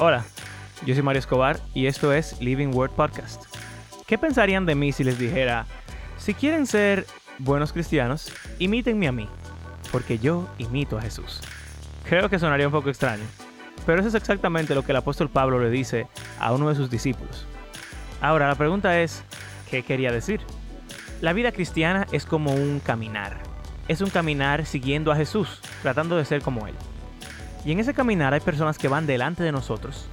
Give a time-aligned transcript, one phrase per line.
[0.00, 0.24] Hola,
[0.86, 3.42] yo soy Mario Escobar y esto es Living Word Podcast.
[4.06, 5.66] ¿Qué pensarían de mí si les dijera,
[6.18, 7.04] si quieren ser
[7.40, 9.28] buenos cristianos, imítenme a mí,
[9.90, 11.40] porque yo imito a Jesús?
[12.08, 13.24] Creo que sonaría un poco extraño,
[13.86, 16.06] pero eso es exactamente lo que el apóstol Pablo le dice
[16.38, 17.44] a uno de sus discípulos.
[18.20, 19.24] Ahora, la pregunta es,
[19.68, 20.40] ¿qué quería decir?
[21.20, 23.36] La vida cristiana es como un caminar.
[23.88, 26.74] Es un caminar siguiendo a Jesús, tratando de ser como Él.
[27.64, 30.08] Y en ese caminar hay personas que van delante de nosotros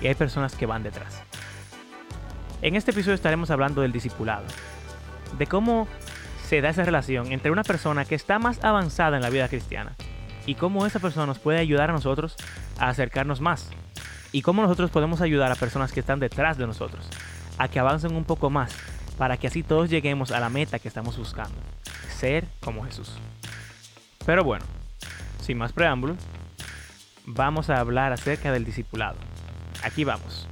[0.00, 1.22] y hay personas que van detrás.
[2.62, 4.44] En este episodio estaremos hablando del discipulado,
[5.38, 5.86] de cómo
[6.48, 9.94] se da esa relación entre una persona que está más avanzada en la vida cristiana
[10.46, 12.36] y cómo esa persona nos puede ayudar a nosotros
[12.78, 13.70] a acercarnos más
[14.32, 17.08] y cómo nosotros podemos ayudar a personas que están detrás de nosotros
[17.58, 18.74] a que avancen un poco más
[19.18, 21.54] para que así todos lleguemos a la meta que estamos buscando,
[22.16, 23.12] ser como Jesús.
[24.24, 24.64] Pero bueno,
[25.40, 26.18] sin más preámbulos,
[27.26, 29.18] vamos a hablar acerca del discipulado.
[29.82, 30.48] Aquí vamos.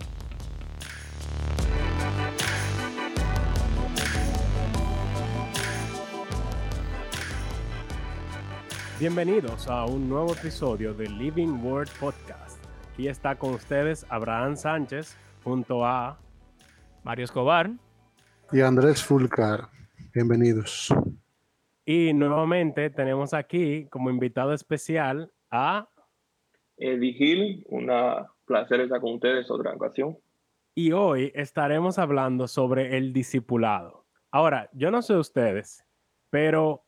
[8.99, 12.65] Bienvenidos a un nuevo episodio de Living Word Podcast.
[12.93, 16.19] Aquí está con ustedes Abraham Sánchez junto a
[17.03, 17.71] Mario Escobar
[18.53, 19.69] y Andrés Fulcar.
[20.15, 20.95] Bienvenidos.
[21.85, 25.89] Y nuevamente tenemos aquí como invitado especial a
[26.77, 27.65] Eddie Gil.
[27.69, 27.91] Un
[28.45, 30.19] placer estar con ustedes otra ocasión.
[30.75, 34.07] Y hoy estaremos hablando sobre el discipulado.
[34.31, 35.85] Ahora, yo no sé ustedes,
[36.31, 36.85] pero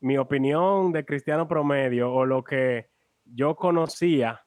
[0.00, 2.88] mi opinión de cristiano promedio o lo que
[3.24, 4.46] yo conocía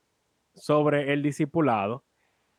[0.55, 2.05] sobre el discipulado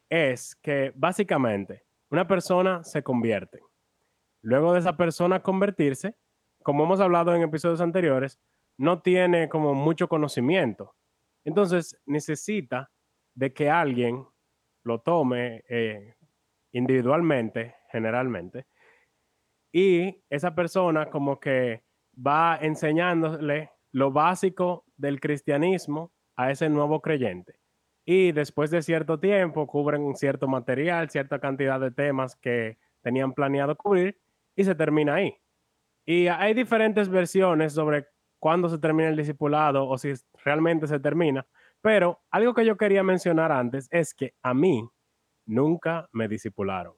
[0.09, 3.61] es que básicamente una persona se convierte.
[4.43, 6.15] Luego de esa persona convertirse,
[6.63, 8.39] como hemos hablado en episodios anteriores,
[8.77, 10.95] no tiene como mucho conocimiento.
[11.45, 12.91] Entonces necesita
[13.35, 14.27] de que alguien
[14.85, 16.15] lo tome eh,
[16.73, 18.67] individualmente, generalmente,
[19.73, 21.83] y esa persona como que
[22.15, 27.59] va enseñándole lo básico del cristianismo a ese nuevo creyente.
[28.05, 33.77] Y después de cierto tiempo cubren cierto material, cierta cantidad de temas que tenían planeado
[33.77, 34.21] cubrir
[34.55, 35.37] y se termina ahí.
[36.07, 38.07] Y hay diferentes versiones sobre
[38.39, 40.13] cuándo se termina el discipulado o si
[40.45, 41.47] realmente se termina,
[41.81, 44.89] pero algo que yo quería mencionar antes es que a mí
[45.47, 46.95] nunca me discipularon.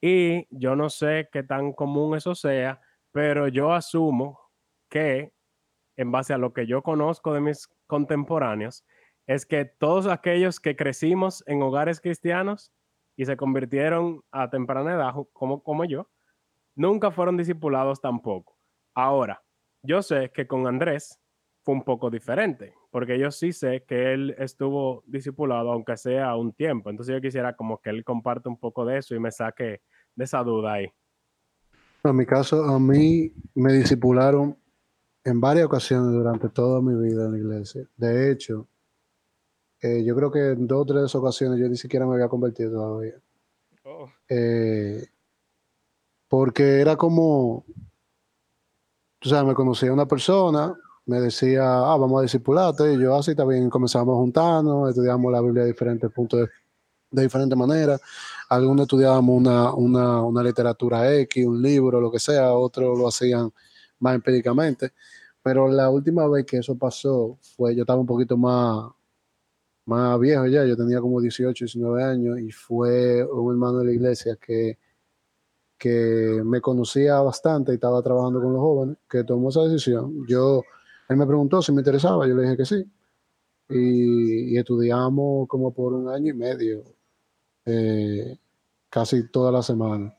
[0.00, 2.80] Y yo no sé qué tan común eso sea,
[3.12, 4.38] pero yo asumo
[4.88, 5.32] que,
[5.96, 8.84] en base a lo que yo conozco de mis contemporáneos,
[9.26, 12.72] es que todos aquellos que crecimos en hogares cristianos
[13.16, 16.08] y se convirtieron a temprana edad, como, como yo,
[16.74, 18.58] nunca fueron discipulados tampoco.
[18.94, 19.42] Ahora,
[19.86, 21.20] yo sé que con Andrés
[21.62, 26.52] fue un poco diferente, porque yo sí sé que él estuvo discipulado, aunque sea un
[26.52, 26.90] tiempo.
[26.90, 29.82] Entonces yo quisiera como que él comparte un poco de eso y me saque
[30.14, 30.86] de esa duda ahí.
[32.04, 34.56] En mi caso, a mí me discipularon
[35.24, 37.88] en varias ocasiones durante toda mi vida en la iglesia.
[37.96, 38.68] De hecho,
[39.80, 42.70] eh, yo creo que en dos o tres ocasiones yo ni siquiera me había convertido
[42.72, 43.20] todavía.
[43.84, 44.08] Oh.
[44.28, 45.04] Eh,
[46.28, 47.64] porque era como,
[49.26, 50.72] tú sabes, me conocía una persona,
[51.04, 55.40] me decía, ah, vamos a discipularte, y yo así también comenzamos a juntarnos, estudiamos la
[55.40, 56.48] Biblia de diferentes puntos, de,
[57.10, 58.00] de diferentes maneras.
[58.48, 63.50] Algunos estudiábamos una, una, una literatura X, un libro, lo que sea, otros lo hacían
[63.98, 64.92] más empíricamente.
[65.42, 68.92] Pero la última vez que eso pasó fue, yo estaba un poquito más,
[69.86, 73.92] más viejo ya, yo tenía como 18, 19 años y fue un hermano de la
[73.92, 74.78] iglesia que,
[75.78, 80.26] que me conocía bastante y estaba trabajando con los jóvenes, que tomó esa decisión.
[80.26, 80.62] Yo,
[81.08, 82.84] él me preguntó si me interesaba, yo le dije que sí.
[83.68, 86.84] Y, estudiamos como por un año y medio,
[87.64, 88.38] eh,
[88.88, 90.14] casi toda la semana.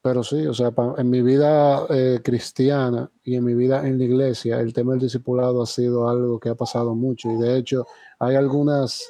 [0.00, 4.04] Pero sí, o sea, en mi vida eh, cristiana y en mi vida en la
[4.04, 7.30] iglesia, el tema del discipulado ha sido algo que ha pasado mucho.
[7.30, 7.86] Y de hecho,
[8.18, 9.06] hay algunas,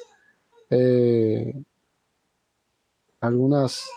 [0.69, 1.53] eh,
[3.21, 3.89] algunas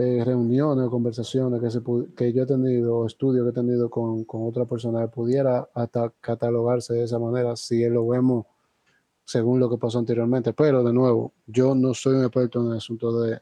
[0.00, 1.80] eh, reuniones o conversaciones que, se,
[2.16, 6.10] que yo he tenido, estudios que he tenido con, con otra persona que pudiera hasta
[6.20, 8.46] catalogarse de esa manera si lo vemos
[9.24, 10.52] según lo que pasó anteriormente.
[10.52, 13.40] Pero de nuevo, yo no soy un experto en el asunto de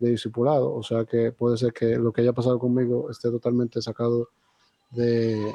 [0.00, 0.74] de discipulado.
[0.74, 4.30] O sea que puede ser que lo que haya pasado conmigo esté totalmente sacado
[4.90, 5.52] de.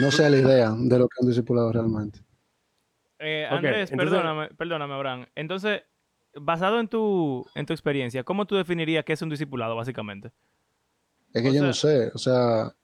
[0.00, 2.20] No sea la idea de lo que han discipulado realmente.
[3.18, 5.26] Eh, Andrés, perdóname, perdóname, Abraham.
[5.34, 5.82] Entonces,
[6.36, 10.32] basado en tu, en tu experiencia, ¿cómo tú definirías qué es un discipulado, básicamente?
[11.32, 12.74] Es que yo no sé, o sea,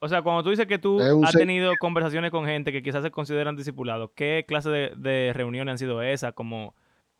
[0.00, 3.10] O sea, cuando tú dices que tú has tenido conversaciones con gente que quizás se
[3.10, 6.34] consideran discipulados, ¿qué clase de, de reuniones han sido esas?
[6.34, 6.74] Como,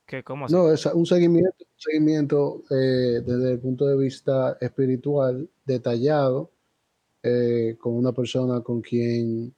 [0.07, 0.55] ¿qué, ¿Cómo así?
[0.55, 6.51] No, es un seguimiento, un seguimiento eh, desde el punto de vista espiritual detallado
[7.23, 9.55] eh, con una persona con quien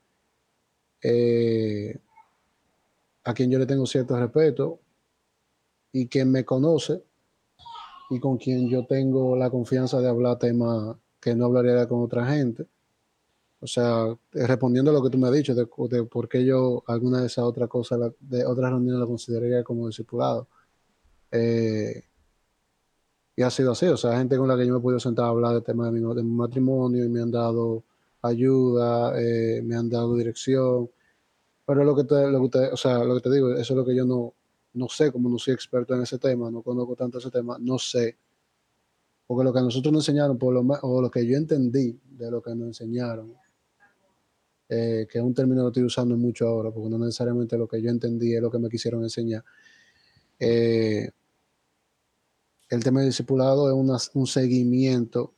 [1.03, 1.99] eh,
[3.25, 4.81] a quien yo le tengo cierto respeto
[5.93, 7.03] y quien me conoce
[8.11, 12.27] y con quien yo tengo la confianza de hablar temas que no hablaría con otra
[12.27, 12.67] gente.
[13.61, 16.83] O sea, eh, respondiendo a lo que tú me has dicho, de, por qué yo
[16.87, 20.49] alguna de esas otras cosas, de otras reuniones la consideraría como discipulado.
[21.31, 22.03] Eh,
[23.37, 25.27] y ha sido así, o sea, gente con la que yo me he podido sentar
[25.27, 27.85] a hablar de temas de mi, matrimonio y me han dado
[28.23, 30.91] ayuda, eh, me han dado dirección.
[31.67, 33.85] Pero lo que te, lo que o sea, lo que te digo, eso es lo
[33.85, 34.35] que yo no,
[34.75, 37.79] no sé, como no soy experto en ese tema, no conozco tanto ese tema, no
[37.79, 38.17] sé.
[39.27, 42.31] Porque lo que a nosotros nos enseñaron, por lo, o lo que yo entendí de
[42.31, 43.35] lo que nos enseñaron,
[44.69, 47.83] eh, que es un término que estoy usando mucho ahora, porque no necesariamente lo que
[47.83, 49.45] yo entendí es lo que me quisieron enseñar.
[50.39, 51.11] Eh,
[52.69, 55.35] el tema de discipulado es un seguimiento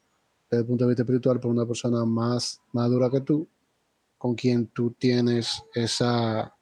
[0.50, 3.48] desde el punto de vista espiritual por una persona más madura que tú,
[4.18, 6.54] con quien tú tienes esa,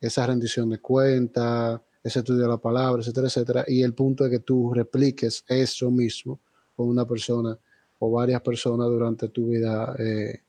[0.00, 3.64] esa rendición de cuenta, ese estudio de la palabra, etcétera, etcétera.
[3.66, 6.40] Y el punto es que tú repliques eso mismo
[6.76, 7.58] con una persona
[7.98, 10.42] o varias personas durante tu vida eh,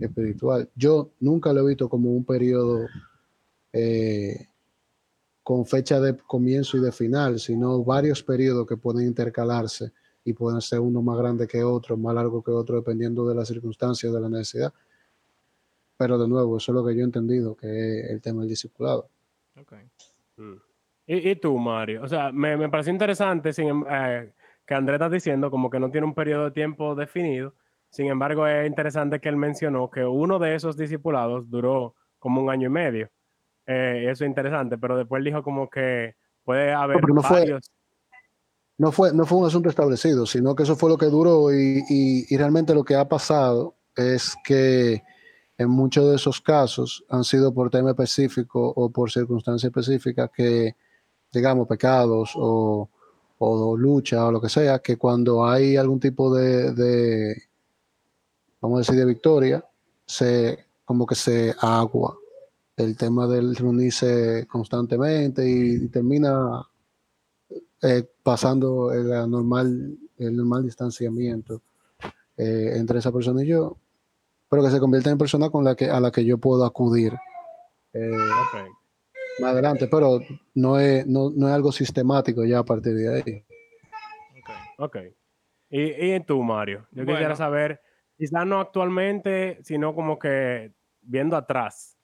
[0.00, 0.70] espiritual.
[0.74, 2.86] Yo nunca lo he visto como un periodo
[3.72, 4.46] eh,
[5.42, 9.92] con fecha de comienzo y de final, sino varios periodos que pueden intercalarse
[10.24, 13.48] y pueden ser uno más grande que otro, más largo que otro, dependiendo de las
[13.48, 14.72] circunstancias, de la necesidad.
[15.96, 18.50] Pero de nuevo, eso es lo que yo he entendido, que es el tema del
[18.50, 19.08] discipulado.
[19.60, 19.72] Ok.
[20.36, 20.71] Mm.
[21.06, 22.02] ¿Y, y tú, Mario?
[22.02, 24.32] O sea, me, me pareció interesante sin, em- eh,
[24.66, 27.54] que Andrés está diciendo como que no tiene un periodo de tiempo definido.
[27.90, 32.50] Sin embargo, es interesante que él mencionó que uno de esos discipulados duró como un
[32.50, 33.10] año y medio.
[33.66, 36.14] Eh, eso es interesante, pero después él dijo como que
[36.44, 37.70] puede haber no fue- varios.
[38.78, 41.82] No fue, no fue un asunto establecido, sino que eso fue lo que duró y,
[41.88, 45.02] y- y realmente lo que ha pasado es que
[45.58, 50.74] en muchos de esos casos han sido por tema específico o por circunstancias específicas que,
[51.32, 52.88] digamos, pecados o,
[53.38, 57.42] o lucha o lo que sea, que cuando hay algún tipo de, de,
[58.60, 59.64] vamos a decir, de victoria,
[60.06, 62.16] se como que se agua
[62.76, 66.62] el tema del reunirse constantemente y, termina
[67.82, 71.62] eh, pasando el normal, el normal distanciamiento
[72.36, 73.76] eh, entre esa persona y yo,
[74.48, 77.14] pero que se convierte en persona con la que, a la que yo puedo acudir
[77.92, 78.16] eh.
[79.40, 80.20] Más adelante, pero
[80.54, 83.44] no es, no, no es algo sistemático ya a partir de ahí.
[84.78, 84.96] Ok.
[85.70, 86.86] ¿Y, y tú, Mario?
[86.90, 87.36] Yo quisiera Bueno.
[87.36, 87.80] saber,
[88.18, 91.96] quizás no actualmente, sino como que viendo atrás,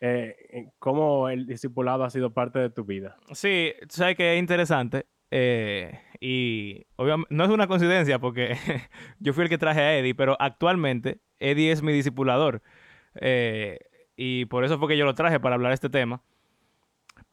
[0.00, 3.16] eh, en cómo el discipulado ha sido parte de tu vida.
[3.32, 5.06] Sí, tú sabes que es interesante.
[5.30, 8.56] eh, y obviamente no es una coincidencia porque
[9.20, 12.62] yo fui el que traje a Eddie, pero actualmente Eddie es mi discipulador.
[13.20, 13.78] eh,
[14.16, 16.22] y por eso fue que yo lo traje para hablar de este tema.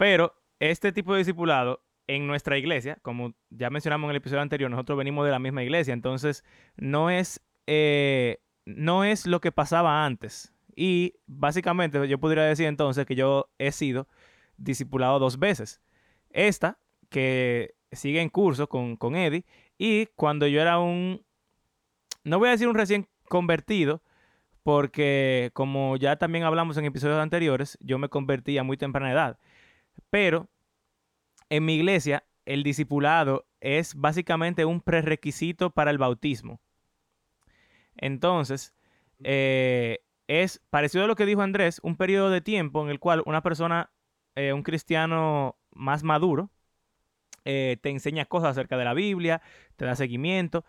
[0.02, 4.72] Pero este tipo de discipulado en nuestra iglesia, como ya mencionamos en el episodio anterior,
[4.72, 6.44] nosotros venimos de la misma iglesia, entonces
[6.76, 10.56] no es, eh, no es lo que pasaba antes.
[10.76, 14.08] Y básicamente yo podría decir entonces que yo he sido
[14.58, 15.82] discipulado dos veces.
[16.32, 19.46] Esta, que sigue en curso con, con Eddie,
[19.78, 21.24] y cuando yo era un,
[22.24, 24.02] no voy a decir un recién convertido,
[24.64, 29.38] porque como ya también hablamos en episodios anteriores, yo me convertí a muy temprana edad.
[30.10, 30.50] Pero
[31.50, 36.60] en mi iglesia, el discipulado es básicamente un prerequisito para el bautismo.
[37.96, 38.74] Entonces,
[39.24, 43.22] eh, es parecido a lo que dijo Andrés, un periodo de tiempo en el cual
[43.26, 43.92] una persona,
[44.36, 46.50] eh, un cristiano más maduro,
[47.46, 49.42] eh, te enseña cosas acerca de la Biblia,
[49.76, 50.66] te da seguimiento.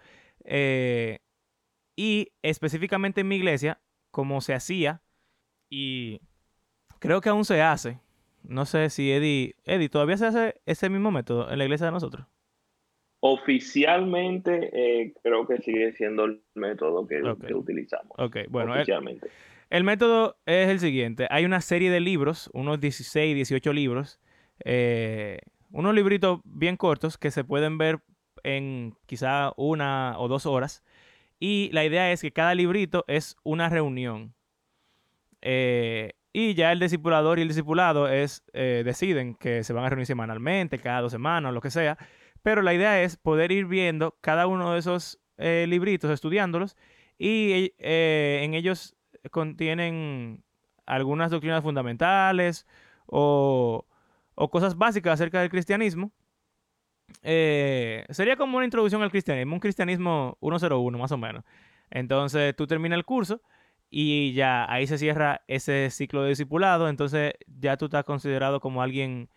[1.95, 5.03] y específicamente en mi iglesia, como se hacía,
[5.71, 6.21] y
[6.99, 8.01] creo que aún se hace.
[8.43, 11.93] No sé si Eddie, Eddie, ¿todavía se hace ese mismo método en la iglesia de
[11.93, 12.27] nosotros?
[13.21, 17.23] Oficialmente, eh, creo que sigue siendo el método que,
[17.55, 18.13] utilizamos.
[18.19, 19.29] Ok, bueno, el, oficialmente.
[19.71, 21.29] el método es el siguiente.
[21.31, 24.21] Hay una serie de libros, unos 16, 18 libros,
[24.65, 25.39] eh,
[25.71, 28.01] unos libritos bien cortos que se pueden ver
[28.43, 30.83] en quizá una o dos horas.
[31.39, 34.35] Y la idea es que cada librito es una reunión.
[35.43, 39.89] Eh, y ya el discipulador y el discipulado es, eh, deciden que se van a
[39.89, 41.99] reunir semanalmente, cada dos semanas, lo que sea.
[42.43, 46.77] Pero la idea es poder ir viendo cada uno de esos eh, libritos, estudiándolos,
[47.19, 48.97] y eh, en ellos
[49.31, 50.43] contienen
[50.87, 52.67] algunas doctrinas fundamentales
[53.07, 53.87] o,
[54.35, 56.13] o cosas básicas acerca del cristianismo.
[57.23, 61.45] Eh, sería como una introducción al cristianismo, un cristianismo 101 más o menos.
[61.91, 63.43] Entonces tú terminas el curso
[63.95, 68.81] y ya ahí se cierra ese ciclo de discipulado, entonces ya tú estás considerado como
[68.83, 69.29] alguien,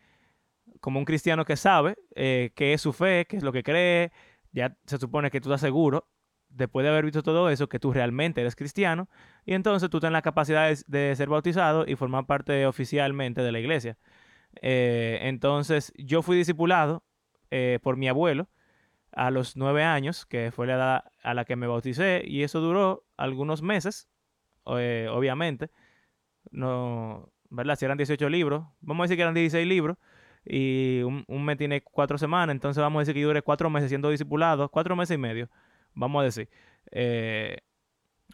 [0.80, 4.14] como un cristiano que sabe eh, qué es su fe, qué es lo que cree,
[4.54, 6.08] ya se supone que tú estás seguro,
[6.48, 9.10] después de haber visto todo eso, que tú realmente eres cristiano,
[9.46, 13.60] y entonces tú tienes la capacidad de, ser bautizado y formar parte oficialmente de la
[13.60, 13.98] iglesia.
[14.62, 17.04] Eh, entonces yo fui discipulado
[17.52, 18.48] eh, por mi abuelo
[19.12, 22.62] a los nueve años, que fue la edad a la que me bauticé, y eso
[22.62, 24.08] duró algunos meses,
[24.78, 25.70] eh, obviamente.
[26.52, 27.76] No, ¿verdad?
[27.76, 29.98] Si eran 18 libros, vamos a decir que eran 16 libros,
[30.46, 33.90] y un, mes tiene cuatro semanas, entonces vamos a decir que yo duré cuatro meses
[33.90, 35.50] siendo discipulado, cuatro meses y medio,
[35.96, 36.50] vamos a decir.
[36.92, 37.58] Eh,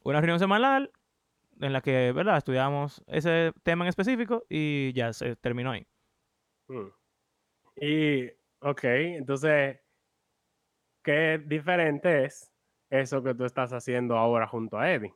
[0.04, 0.92] una reunión semanal
[1.62, 2.38] en la que, ¿verdad?
[2.38, 5.88] Estudiamos ese tema en específico y ya se terminó ahí.
[6.68, 6.90] Hmm.
[7.78, 8.28] Y,
[8.60, 9.80] ok, entonces,
[11.04, 12.52] ¿qué diferente es
[12.90, 15.14] eso que tú estás haciendo ahora junto a Eddie?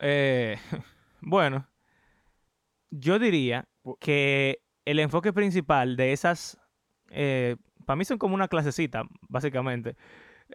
[0.00, 0.56] Eh,
[1.20, 1.68] bueno,
[2.90, 3.68] yo diría
[4.00, 6.58] que el enfoque principal de esas,
[7.10, 9.96] eh, para mí son como una clasecita, básicamente,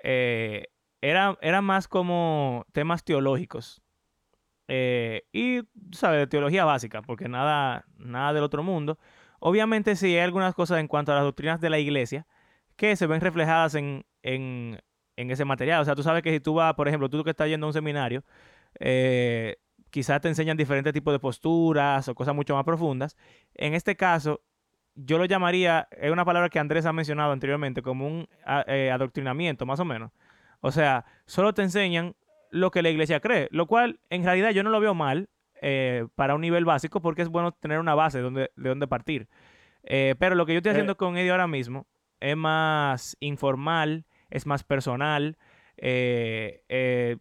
[0.03, 0.67] eh,
[1.01, 3.81] era, era, más como temas teológicos.
[4.67, 6.29] y, ¿sabes?
[6.29, 8.97] Teología básica, porque nada, nada del otro mundo.
[9.39, 12.27] Obviamente sí hay algunas cosas en cuanto a las doctrinas de la iglesia
[12.75, 14.79] que se ven reflejadas en, en,
[15.17, 15.81] en ese material.
[15.81, 17.69] O sea, tú sabes que si tú vas, por ejemplo, tú que estás yendo a
[17.69, 18.23] un seminario,
[18.79, 19.57] eh,
[19.89, 23.17] quizás te enseñan diferentes tipos de posturas o cosas mucho más profundas.
[23.53, 24.41] En este caso,
[24.95, 28.27] yo lo llamaría, es una palabra que Andrés ha mencionado anteriormente, como un
[28.67, 30.11] eh, adoctrinamiento, más o menos.
[30.61, 32.15] O sea, solo te enseñan
[32.49, 35.29] lo que la iglesia cree, lo cual en realidad yo no lo veo mal
[35.61, 38.87] eh, para un nivel básico porque es bueno tener una base de donde, de donde
[38.87, 39.27] partir.
[39.83, 41.87] pero lo que yo estoy haciendo con Eddie ahora mismo
[42.19, 45.37] es más informal, es más personal.
[45.77, 47.17] Eh,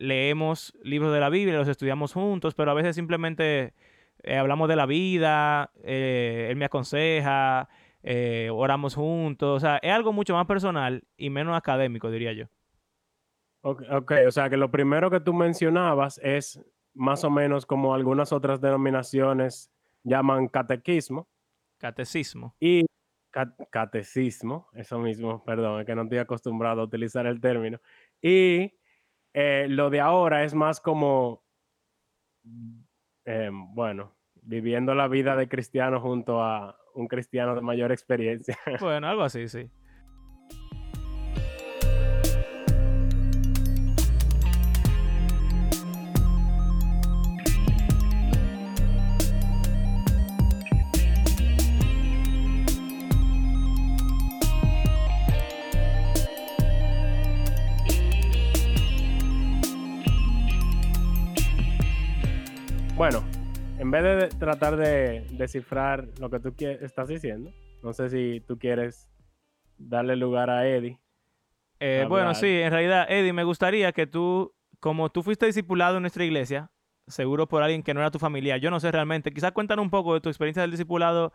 [0.00, 3.74] leemos libros de la Biblia, los estudiamos juntos, pero a veces simplemente
[4.22, 7.68] eh, hablamos de la vida, eh, él me aconseja,
[8.02, 12.46] eh, oramos juntos, o sea, es algo mucho más personal y menos académico, diría yo.
[13.62, 14.24] Ok, okay.
[14.24, 16.64] o sea que lo primero que tú mencionabas es
[16.94, 19.70] más o menos como algunas otras denominaciones
[20.02, 21.28] llaman catequismo.
[21.78, 22.56] Catecismo.
[22.58, 22.86] Y
[23.70, 27.78] catecismo, eso mismo, perdón, es que no estoy acostumbrado a utilizar el término.
[28.20, 28.72] Y
[29.34, 31.44] eh, lo de ahora es más como,
[33.24, 38.58] em, bueno, viviendo la vida de cristiano junto a un cristiano de mayor experiencia.
[38.80, 39.70] Bueno, algo así, sí.
[64.02, 67.52] De tratar de descifrar lo que tú estás diciendo,
[67.82, 69.08] no sé si tú quieres
[69.78, 70.98] darle lugar a Eddie.
[71.80, 76.02] Eh, bueno, sí, en realidad, Eddie, me gustaría que tú, como tú fuiste discipulado en
[76.02, 76.70] nuestra iglesia,
[77.06, 79.90] seguro por alguien que no era tu familia, yo no sé realmente, quizás cuéntanos un
[79.90, 81.32] poco de tu experiencia del discipulado,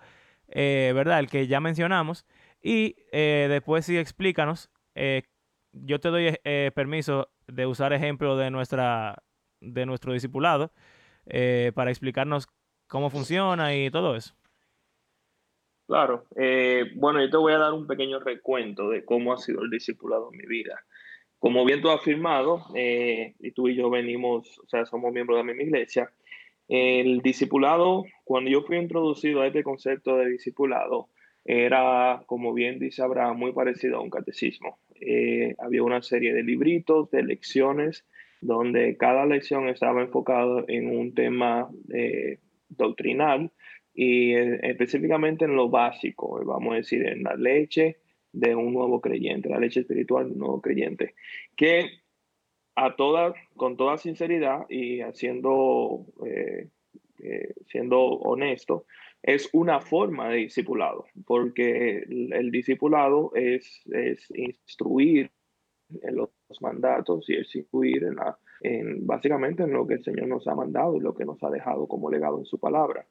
[0.49, 1.19] eh, ¿verdad?
[1.19, 2.25] El que ya mencionamos,
[2.61, 4.69] y eh, después sí explícanos,
[5.73, 6.37] yo te doy
[6.73, 9.23] permiso de usar ejemplo de, nuestra,
[9.59, 10.71] de nuestro discipulado,
[11.27, 12.47] eh, para explicarnos
[12.87, 14.35] cómo funciona y todo eso.
[15.87, 19.61] Claro, eh, bueno, yo te voy a dar un pequeño recuento de cómo ha sido
[19.61, 20.83] el discipulado en mi vida.
[21.37, 25.37] Como bien tú has afirmado, eh, y tú y yo venimos, o sea, somos miembros
[25.37, 26.11] de la misma iglesia,
[26.67, 31.09] el discipulado, cuando yo fui introducido a este concepto de discipulado,
[31.43, 34.79] era, como bien dice Abraham, muy parecido a un catecismo.
[35.59, 38.03] había una serie de libritos, de lecciones
[38.41, 42.39] donde cada lección estaba enfocada en un tema eh,
[42.69, 43.51] doctrinal
[43.93, 47.97] y eh, específicamente en lo básico, vamos a decir, en la leche
[48.31, 51.15] de un nuevo creyente, la leche espiritual de un nuevo creyente,
[51.55, 51.89] que
[52.75, 56.67] a toda, con toda sinceridad y haciendo, eh,
[57.67, 58.85] siendo honesto,
[59.23, 65.31] es una forma de discipulado, porque el, discipulado es, es instruir
[66.01, 66.29] en los
[66.61, 70.55] mandatos y es incluir en la, en, básicamente en lo que el Señor nos ha
[70.55, 73.05] mandado y lo que nos ha dejado como legado en su palabra.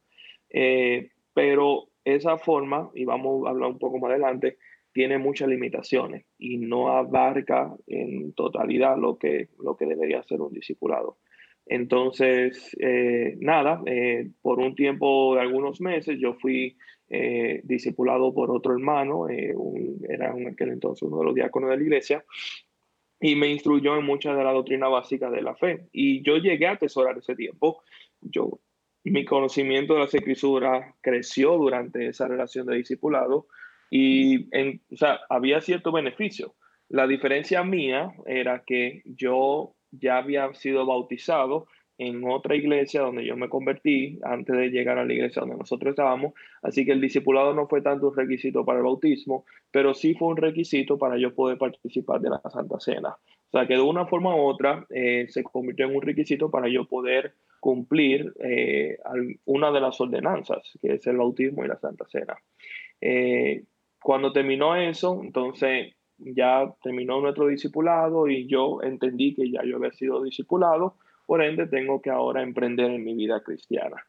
[0.51, 4.59] Eh, pero esa forma, y vamos a hablar un poco más adelante,
[4.93, 10.53] tiene muchas limitaciones y no abarca en totalidad lo que, lo que debería ser un
[10.53, 11.19] discipulado.
[11.67, 16.77] Entonces, eh, nada, eh, por un tiempo de algunos meses yo fui
[17.09, 21.83] eh, discipulado por otro hermano, era en aquel entonces uno de los diáconos de la
[21.83, 22.25] iglesia,
[23.25, 25.89] y me instruyó en mucha de la doctrina básica de la fe.
[25.93, 27.83] Y yo llegué a atesorar ese tiempo.
[28.21, 28.61] Yo,
[29.03, 33.47] mi conocimiento de las escrituras creció durante esa relación de discipulado
[33.89, 36.55] y en, o sea, había cierto beneficio.
[36.91, 41.67] La diferencia mía era que yo ya había sido bautizado
[41.99, 45.91] en otra iglesia donde yo me convertí antes de llegar a la iglesia donde nosotros
[45.91, 46.35] estábamos.
[46.63, 50.29] Así que el discipulado no fue tanto un requisito para el bautismo, pero sí fue
[50.29, 53.11] un requisito para yo poder participar de la Santa Cena.
[53.11, 56.69] O sea que de una forma u otra eh, se convirtió en un requisito para
[56.69, 58.99] yo poder cumplir eh,
[59.45, 62.37] una de las ordenanzas, que es el bautismo y la Santa Cena.
[63.01, 63.63] Eh,
[64.03, 69.93] cuando terminó eso, entonces ya terminó nuestro discipulado y yo entendí que ya yo había
[69.93, 70.97] sido discipulado,
[71.27, 74.05] por ende tengo que ahora emprender en mi vida cristiana.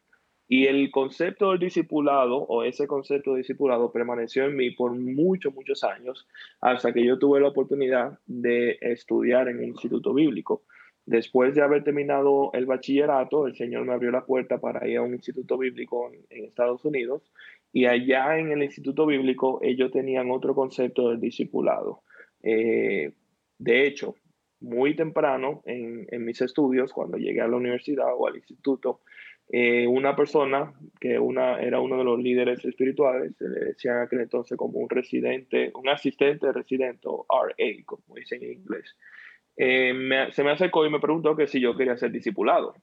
[0.48, 5.52] Y el concepto del discipulado o ese concepto de discipulado permaneció en mí por muchos,
[5.52, 6.28] muchos años
[6.60, 10.62] hasta que yo tuve la oportunidad de estudiar en un instituto bíblico.
[11.04, 15.02] Después de haber terminado el bachillerato, el Señor me abrió la puerta para ir a
[15.02, 17.22] un instituto bíblico en, Estados Unidos
[17.72, 22.02] y allá en el instituto bíblico ellos tenían otro concepto del discipulado.
[22.42, 23.12] Eh,
[23.58, 24.16] de hecho,
[24.66, 29.00] muy temprano en, mis estudios, cuando llegué a la universidad o al instituto,
[29.48, 34.22] eh, una persona que una, era uno de los líderes espirituales, se le decía aquel
[34.22, 38.96] entonces como un residente, un asistente residente, RA, como dicen en inglés,
[39.56, 42.74] eh, se me acercó y me preguntó que si yo quería ser discipulado.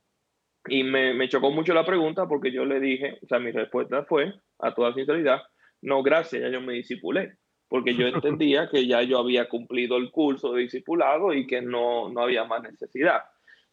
[0.70, 4.06] Y me, me, chocó mucho la pregunta porque yo le dije, o sea, mi respuesta
[4.06, 5.42] fue, a toda sinceridad,
[5.82, 7.36] no, gracias, ya yo me disipulé
[7.74, 12.08] porque yo entendía que ya yo había cumplido el curso de discipulado y que no,
[12.08, 13.24] no había más necesidad.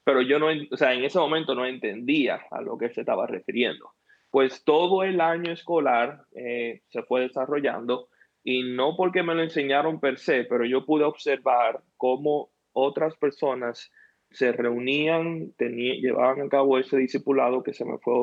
[0.05, 3.27] Pero yo no, o sea, en ese momento no entendía a lo que se estaba
[3.27, 3.90] refiriendo.
[4.31, 8.09] Pues todo el año escolar eh, se fue desarrollando
[8.42, 13.92] y no porque me lo enseñaron per se, pero yo pude observar cómo otras personas
[14.31, 18.14] se reunían, llevaban a cabo ese discipulado que se me fue,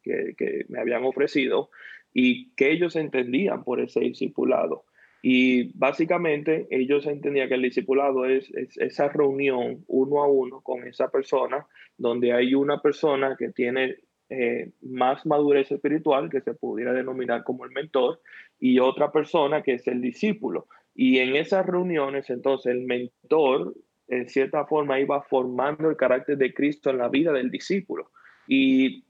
[0.00, 1.70] que, que me habían ofrecido
[2.12, 4.84] y que ellos entendían por ese discipulado.
[5.26, 11.08] Y básicamente ellos entendían que el discipulado es, esa reunión uno a uno con esa
[11.10, 13.96] persona, donde hay una persona que tiene
[14.28, 18.20] eh, más madurez espiritual, que se pudiera denominar como el mentor,
[18.60, 20.66] y otra persona que es el discípulo.
[20.94, 23.74] Y en esas reuniones, entonces, el mentor,
[24.08, 28.10] en cierta forma, iba formando el carácter de Cristo en la vida del discípulo.
[28.46, 29.04] Y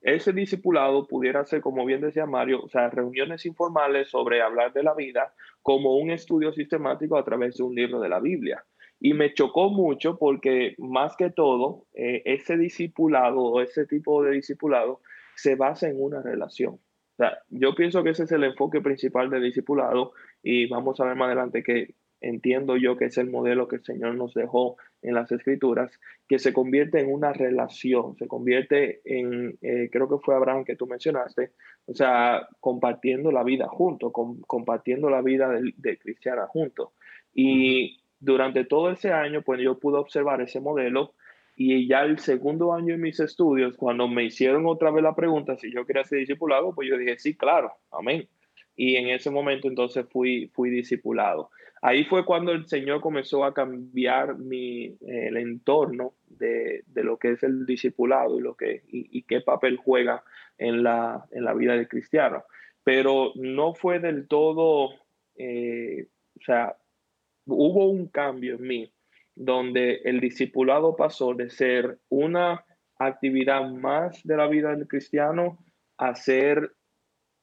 [0.00, 4.82] ese discipulado pudiera ser, como bien decía Mario, o sea, reuniones informales sobre hablar de
[4.82, 8.64] la vida como un estudio sistemático a través de un libro de la Biblia.
[9.00, 14.32] Y me chocó mucho porque más que todo, eh, ese discipulado o ese tipo de
[14.32, 15.00] discipulado
[15.36, 16.74] se basa en una relación.
[16.74, 21.04] O sea, yo pienso que ese es el enfoque principal del discipulado y vamos a
[21.04, 24.76] ver más adelante que entiendo yo que es el modelo que el Señor nos dejó
[25.02, 30.18] en las escrituras, que se convierte en una relación, se convierte en, eh, creo que
[30.18, 31.52] fue Abraham que tú mencionaste,
[31.86, 36.92] o sea, compartiendo la vida junto, compartiendo la vida de, cristiana junto.
[37.32, 41.14] Y durante todo ese año, pues yo pude observar ese modelo
[41.54, 45.56] y ya el segundo año en mis estudios, cuando me hicieron otra vez la pregunta
[45.56, 48.28] si yo quería ser discipulado, pues yo dije, sí, claro, amén.
[48.76, 51.50] Y en ese momento entonces fui, fui discipulado.
[51.80, 57.32] Ahí fue cuando el Señor comenzó a cambiar mi, el entorno de, de, lo que
[57.32, 60.24] es el discipulado y, lo que, y, qué papel juega
[60.56, 62.44] en la, en la, vida del cristiano.
[62.82, 64.90] Pero no fue del todo,
[65.36, 66.08] eh,
[66.40, 66.76] o sea,
[67.46, 68.92] hubo un cambio en mí
[69.34, 72.64] donde el discipulado pasó de ser una
[72.98, 75.58] actividad más de la vida del cristiano
[75.96, 76.72] a ser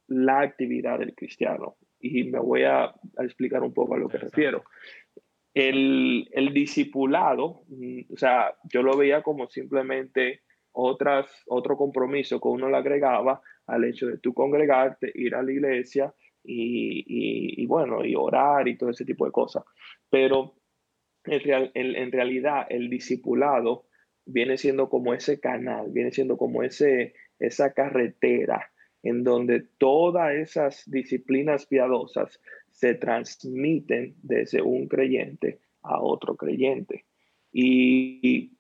[0.08, 4.64] la actividad del cristiano y me voy a, explicar un poco a lo que refiero.
[5.54, 10.42] El, el, discipulado, mm, o sea, yo lo veía como simplemente
[10.72, 15.52] otras, otro compromiso que uno le agregaba al hecho de tú congregarte, ir a la
[15.52, 16.14] iglesia
[16.44, 19.64] y, y, bueno, y orar y todo ese tipo de cosas.
[20.10, 20.56] Pero
[21.24, 23.88] en, real, en, realidad el discipulado
[24.26, 28.70] viene siendo como ese canal, viene siendo como ese, esa carretera
[29.06, 32.42] en donde todas esas disciplinas piadosas
[32.72, 37.06] se transmiten desde un creyente a otro creyente.
[37.54, 38.52] Y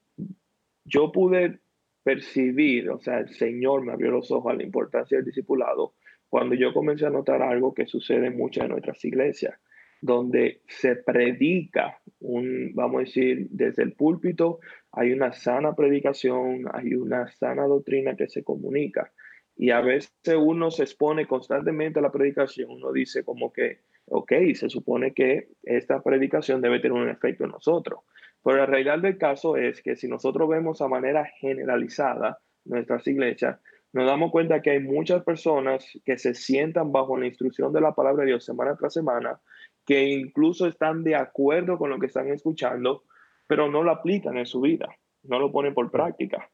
[0.85, 1.59] yo pude
[2.03, 5.95] percibir, o sea, el Señor me abrió los ojos a la importancia del discipulado
[6.29, 9.59] cuando yo comencé a notar algo que sucede en nuestras iglesias.
[10.01, 14.59] donde se predica un, vamos a decir, desde el púlpito,
[14.91, 19.11] hay una sana predicación, hay una sana doctrina que se comunica.
[19.57, 24.31] Y a veces uno se expone constantemente a la predicación, uno dice como que, ok,
[24.53, 28.01] se supone que esta predicación debe tener un efecto en nosotros.
[28.43, 33.59] Pero la realidad del caso es que si nosotros vemos a manera generalizada nuestras iglesias,
[33.93, 37.95] nos damos cuenta que hay muchas personas que se sientan bajo la instrucción de la
[37.95, 39.39] palabra de Dios semana tras semana,
[39.85, 43.03] que incluso están de acuerdo con lo que están escuchando,
[43.47, 44.89] pero no lo aplican en su vida,
[45.23, 46.49] no lo ponen por práctica.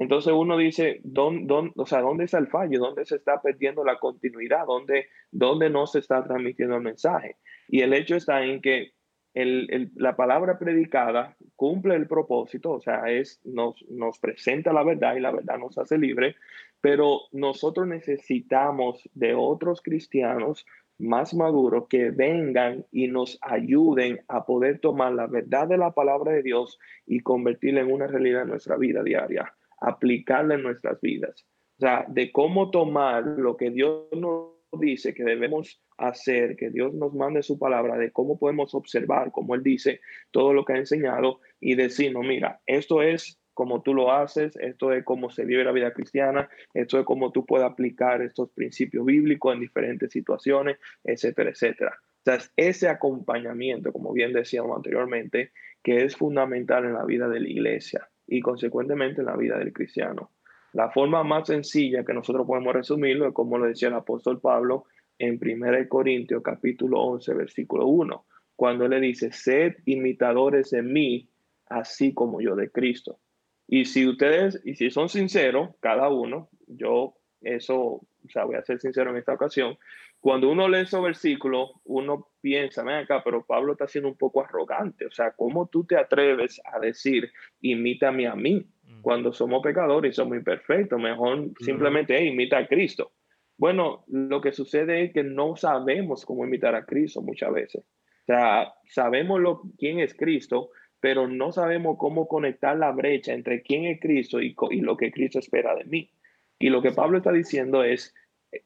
[0.00, 2.80] Entonces uno dice, ¿dónde, o sea, ¿dónde está el fallo?
[2.80, 4.64] ¿Dónde se está perdiendo la continuidad?
[4.66, 7.36] ¿Dónde, ¿Dónde no se está transmitiendo el mensaje?
[7.68, 8.92] Y el hecho está en que
[9.34, 15.20] la palabra predicada cumple el propósito, o sea, es, nos, nos presenta la verdad y
[15.20, 16.34] la verdad nos hace libre,
[16.80, 20.64] pero nosotros necesitamos de otros cristianos
[20.96, 26.32] más maduros que vengan y nos ayuden a poder tomar la verdad de la palabra
[26.32, 31.46] de Dios y convertirla en una realidad en nuestra vida diaria, aplicarla en nuestras vidas.
[31.78, 36.94] O sea, de cómo tomar lo que Dios nos dice que debemos hacer, que Dios
[36.94, 40.76] nos mande su palabra, de cómo podemos observar, como Él dice, todo lo que ha
[40.76, 45.44] enseñado y decir, no, mira, esto es como tú lo haces, esto es cómo se
[45.44, 50.12] vive la vida cristiana, esto es cómo tú puedes aplicar estos principios bíblicos en diferentes
[50.12, 51.92] situaciones, etcétera, etcétera.
[52.00, 57.28] O sea, es ese acompañamiento, como bien decíamos anteriormente, que es fundamental en la vida
[57.28, 60.30] de la iglesia y consecuentemente en la vida del cristiano.
[60.72, 64.84] La forma más sencilla que nosotros podemos resumirlo es como lo decía el apóstol Pablo
[65.18, 68.24] en 1 Corintios capítulo 11, versículo 1,
[68.56, 71.28] cuando le dice, sed imitadores de mí,
[71.66, 73.18] así como yo de Cristo.
[73.66, 78.62] Y si ustedes, y si son sinceros, cada uno, yo eso, o sea, voy a
[78.62, 79.76] ser sincero en esta ocasión,
[80.20, 84.44] cuando uno lee esos versículos, uno piensa, ven acá, pero Pablo está siendo un poco
[84.44, 87.30] arrogante, o sea, ¿cómo tú te atreves a decir,
[87.60, 88.66] imítame a mí?
[89.02, 93.12] Cuando somos pecadores y somos imperfectos, mejor simplemente imita a Cristo.
[93.56, 97.84] Bueno, lo que sucede es que no sabemos cómo imitar a Cristo muchas veces.
[97.84, 103.62] O sea, sabemos lo, quién es Cristo, pero no sabemos cómo conectar la brecha entre
[103.62, 106.10] quién es Cristo y, y lo que Cristo espera de mí.
[106.58, 108.14] Y lo que Pablo está diciendo es,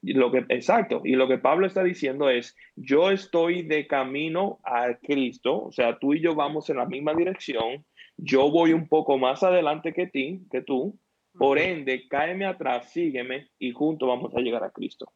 [0.02, 4.94] lo que, exacto, y lo que Pablo está diciendo es, yo estoy de camino a
[4.94, 7.84] Cristo, o sea, tú y yo vamos en la misma dirección,
[8.16, 10.98] yo voy un poco más adelante que ti, que tú,
[11.36, 15.12] por ende, cáeme atrás, sígueme y juntos vamos a llegar a Cristo.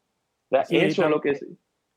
[0.50, 1.46] eso, es lo que, eso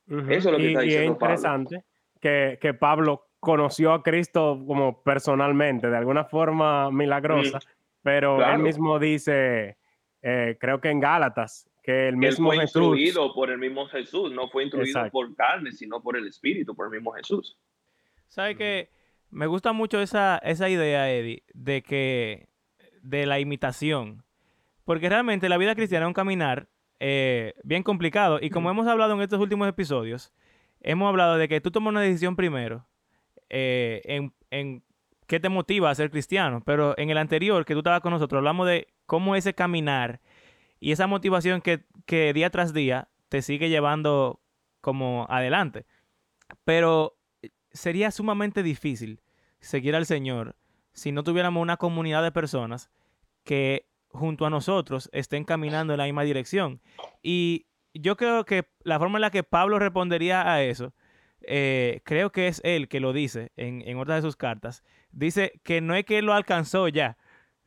[0.07, 1.05] es lo que está diciendo.
[1.05, 1.83] es interesante
[2.19, 7.59] Que, que, Pablo conoció a Cristo como personalmente, de alguna forma milagrosa,
[8.03, 9.77] pero él mismo dice,
[10.21, 14.31] eh, creo que en Gálatas, que el mismo él fue instruido por el mismo Jesús,
[14.31, 17.57] no fue instruido por carne, sino por el Espíritu, por el mismo Jesús.
[18.27, 18.89] ¿Sabe que
[19.29, 22.49] Me gusta mucho esa, esa idea, Eddie, de que
[23.01, 24.23] de la imitación.
[24.83, 26.67] Porque realmente la vida cristiana es un caminar
[26.99, 28.39] eh, bien complicado.
[28.41, 30.33] Y como hemos hablado en estos últimos episodios,
[30.81, 32.85] hemos hablado de que tú tomas una decisión primero
[33.49, 34.83] eh, en, en
[35.27, 36.61] qué te motiva a ser cristiano.
[36.65, 40.19] Pero en el anterior, que tú estabas con nosotros, hablamos de cómo ese caminar
[40.81, 44.41] y esa motivación que, que día tras día te sigue llevando
[44.81, 45.85] como adelante.
[46.65, 47.17] Pero
[47.71, 49.21] sería sumamente difícil
[49.59, 50.57] seguir al Señor
[50.91, 52.89] si no tuviéramos una comunidad de personas
[53.43, 56.81] que junto a nosotros estén caminando en la misma dirección.
[57.21, 60.93] Y yo creo que la forma en la que Pablo respondería a eso,
[61.41, 64.83] eh, creo que es él que lo dice en, en otra de sus cartas.
[65.11, 67.17] Dice que no es que él lo alcanzó ya,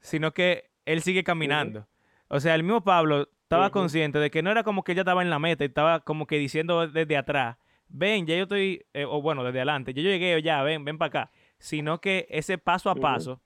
[0.01, 1.87] sino que él sigue caminando.
[2.35, 5.23] O sea, el mismo Pablo estaba consciente de que no era como que ya estaba
[5.23, 9.23] en la meta, estaba como que diciendo desde atrás, ven, ya yo estoy, eh, o
[9.23, 11.31] bueno, desde adelante, yo llegué ya, ven, ven para acá.
[11.59, 13.41] Sino que ese paso a paso,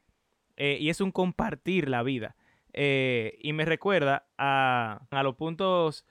[0.57, 2.35] eh, y es un compartir la vida.
[2.73, 6.07] Eh, y me recuerda a, los puntos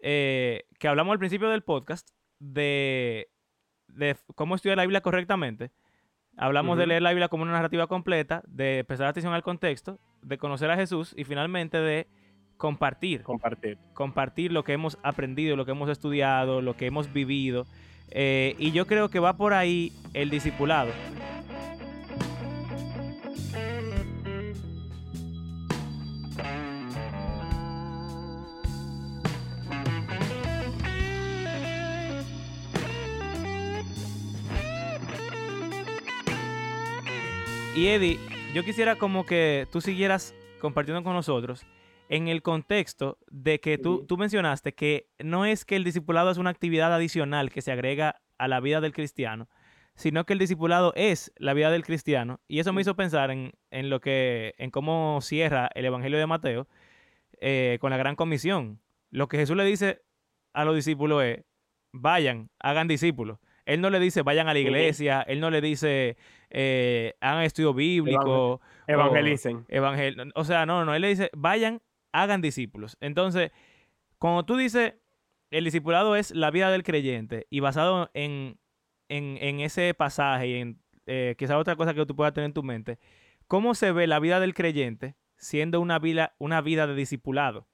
[0.00, 3.28] que hablamos al principio del podcast de,
[3.88, 5.72] de cómo estudiar la Biblia correctamente.
[6.38, 10.38] Hablamos de leer la Biblia como una narrativa completa, de prestar atención al contexto, de
[10.38, 12.06] conocer a Jesús y finalmente de
[12.56, 13.22] compartir.
[13.22, 13.76] Compartir.
[13.92, 17.66] Compartir lo que hemos aprendido, lo que hemos estudiado, lo que hemos vivido.
[18.10, 20.90] Eh, y yo creo que va por ahí el discipulado.
[37.78, 38.18] Y Eddie,
[38.54, 41.64] yo quisiera como que tú siguieras compartiendo con nosotros
[42.08, 46.38] en el contexto de que tú, tú mencionaste que no es que el discipulado es
[46.38, 49.48] una actividad adicional que se agrega a la vida del cristiano,
[49.94, 52.40] sino que el discipulado es la vida del cristiano.
[52.48, 56.66] Y eso me hizo pensar en, lo que, en cómo cierra el Evangelio de Mateo
[57.40, 58.80] eh, con la gran comisión.
[59.12, 60.02] Lo que Jesús le dice
[60.52, 61.44] a los discípulos es,
[61.92, 63.38] vayan, hagan discípulos.
[63.68, 66.16] Él no le dice vayan a la iglesia, él no le dice
[66.48, 68.62] eh, hagan estudio bíblico.
[69.68, 70.32] Evangelicen.
[70.34, 72.96] O, o sea, no, no, él le dice vayan, hagan discípulos.
[73.00, 73.52] Entonces,
[74.18, 74.94] cuando tú dices
[75.50, 78.58] el discipulado es la vida del creyente y basado en,
[79.10, 82.62] en, ese pasaje y en eh, quizás otra cosa que tú puedas tener en tu
[82.62, 82.98] mente,
[83.46, 87.68] ¿cómo se ve la vida del creyente siendo una vida, una vida de discipulado?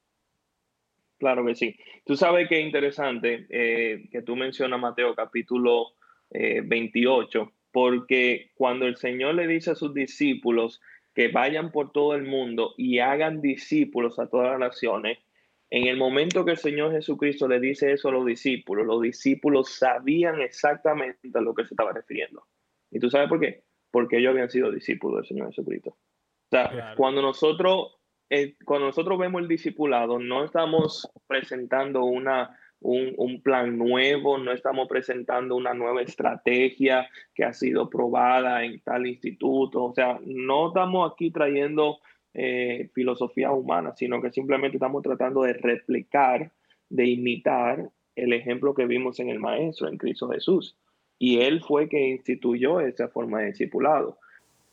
[1.17, 1.75] Claro que sí.
[2.05, 5.93] Tú sabes que es interesante eh, que tú mencionas Mateo capítulo
[6.29, 10.81] 28, eh, porque cuando el Señor le dice a sus discípulos
[11.13, 15.19] que vayan por todo el mundo y hagan discípulos a todas las naciones,
[15.69, 19.69] en el momento que el Señor Jesucristo le dice eso a los discípulos, los discípulos
[19.69, 22.45] sabían exactamente a lo que se estaba refiriendo.
[22.91, 23.63] ¿Y tú sabes por qué?
[23.91, 25.91] Porque ellos habían sido discípulos del Señor Jesucristo.
[25.91, 27.97] O sea, cuando nosotros
[28.29, 34.87] eh, cuando nosotros vemos el discipulado, no estamos presentando una, un, plan nuevo, no estamos
[34.87, 41.11] presentando una nueva estrategia que ha sido probada en tal instituto, o sea, no estamos
[41.11, 41.99] aquí trayendo
[42.33, 46.51] eh, filosofía humana, sino que simplemente estamos tratando de replicar,
[46.89, 50.77] de imitar el ejemplo que vimos en el Maestro, en Cristo Jesús.
[51.17, 54.17] Y él fue que instituyó esa forma de discipulado.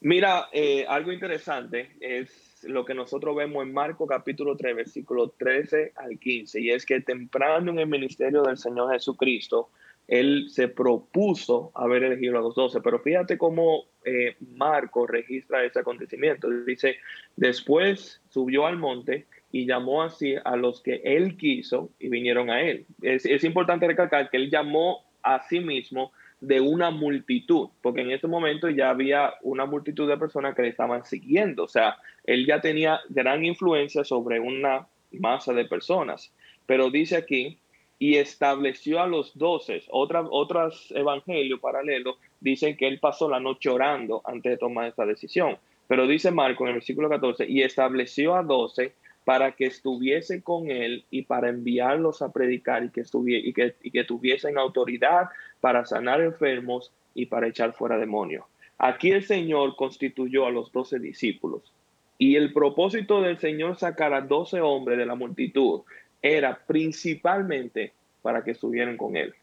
[0.04, 5.92] Mira, eh, algo interesante es lo que nosotros vemos en Marco capítulo 3, versículo 13
[5.94, 9.70] al 15, y es que temprano en el ministerio del Señor Jesucristo,
[10.08, 15.78] él se propuso haber elegido a los doce, pero fíjate cómo eh, Marco registra ese
[15.78, 16.50] acontecimiento.
[16.50, 16.96] Dice,
[17.36, 22.62] después subió al monte y llamó así a los que él quiso y vinieron a
[22.62, 22.86] él.
[23.02, 26.10] Es, es importante recalcar que él llamó a sí mismo
[26.42, 30.68] de una multitud, porque en ese momento ya había una multitud de personas que le
[30.68, 36.32] estaban siguiendo, o sea, él ya tenía gran influencia sobre una masa de personas,
[36.66, 37.58] pero dice aquí,
[38.00, 43.70] y estableció a los doce, Otra, otros evangelios paralelos dicen que él pasó la noche
[43.70, 48.34] orando antes de tomar esta decisión, pero dice Marco en el versículo 14, y estableció
[48.34, 53.52] a doce para que estuviese con él y para enviarlos a predicar y que, y
[53.52, 55.28] que, y que tuviesen autoridad
[55.60, 58.44] para sanar enfermos y para echar fuera demonios.
[58.78, 61.72] Aquí el Señor constituyó a los doce discípulos
[62.18, 65.82] y el propósito del Señor sacar a doce hombres de la multitud
[66.20, 69.34] era principalmente para que estuvieran con Él,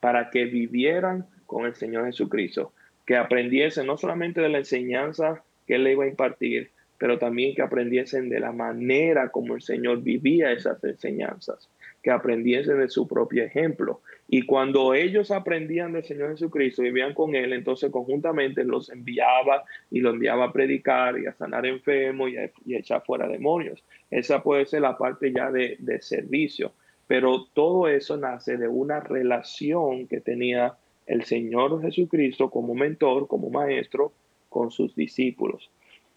[0.00, 2.72] para que vivieran con el Señor Jesucristo,
[3.06, 6.70] que aprendiesen no solamente de la enseñanza que Él le iba a impartir,
[7.02, 11.68] pero también que aprendiesen de la manera como el Señor vivía esas enseñanzas,
[12.00, 14.02] que aprendiesen de su propio ejemplo.
[14.28, 19.98] Y cuando ellos aprendían del Señor Jesucristo, vivían con Él, entonces conjuntamente los enviaba y
[19.98, 23.82] los enviaba a predicar y a sanar enfermos y a, echar fuera demonios.
[24.08, 26.70] Esa puede ser la parte ya de, de servicio.
[27.08, 33.50] Pero todo eso nace de una relación que tenía el Señor Jesucristo como mentor, como
[33.50, 34.12] maestro,
[34.48, 35.68] con sus discípulos.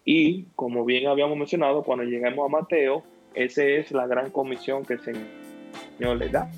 [0.08, 3.02] Y como bien habíamos mencionado, cuando lleguemos a Mateo,
[3.34, 6.48] esa es la gran comisión que el Señor le da.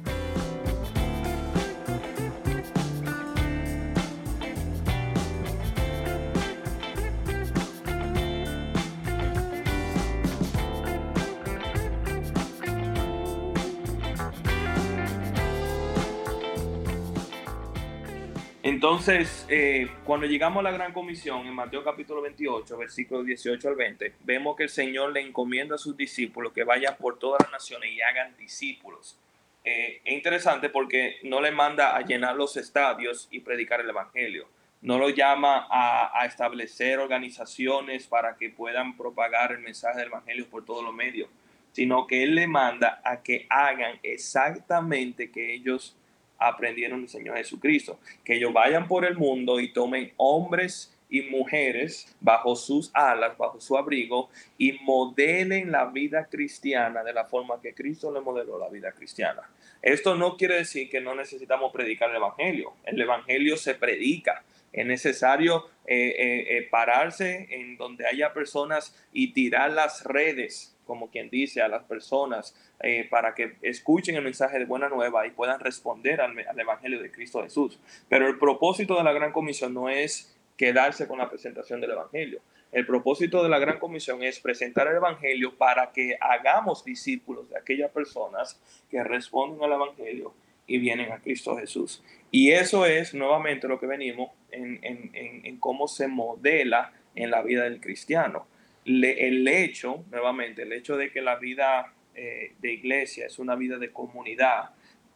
[18.90, 23.74] Entonces, eh, cuando llegamos a la gran comisión en Mateo capítulo 28, versículos 18 al
[23.74, 27.52] 20, vemos que el Señor le encomienda a sus discípulos que vayan por todas las
[27.52, 29.18] naciones y hagan discípulos.
[29.62, 34.48] Eh, es interesante porque no le manda a llenar los estadios y predicar el Evangelio.
[34.80, 40.48] No lo llama a, a establecer organizaciones para que puedan propagar el mensaje del Evangelio
[40.48, 41.28] por todos los medios,
[41.72, 45.94] sino que Él le manda a que hagan exactamente que ellos
[46.38, 47.98] aprendieron del Señor Jesucristo.
[48.24, 53.60] Que ellos vayan por el mundo y tomen hombres y mujeres bajo sus alas, bajo
[53.60, 58.68] su abrigo, y modelen la vida cristiana de la forma que Cristo le modeló la
[58.68, 59.42] vida cristiana.
[59.82, 62.74] Esto no quiere decir que no necesitamos predicar el Evangelio.
[62.84, 64.42] El Evangelio se predica.
[64.72, 71.08] Es necesario eh, eh, eh, pararse en donde haya personas y tirar las redes como
[71.10, 75.30] quien dice, a las personas eh, para que escuchen el mensaje de buena nueva y
[75.30, 77.78] puedan responder al, Evangelio de Cristo Jesús.
[78.08, 82.40] Pero el propósito de la Gran Comisión no es quedarse con la presentación del Evangelio.
[82.72, 87.58] El propósito de la Gran Comisión es presentar el Evangelio para que hagamos discípulos de
[87.58, 90.34] aquellas personas que responden al Evangelio
[90.66, 92.02] y vienen a Cristo Jesús.
[92.30, 97.80] Y eso es nuevamente lo que venimos en, cómo se modela en la vida del
[97.80, 98.46] cristiano.
[98.88, 103.78] El hecho, nuevamente, el hecho de que la vida eh, de iglesia es una vida
[103.78, 104.70] de comunidad,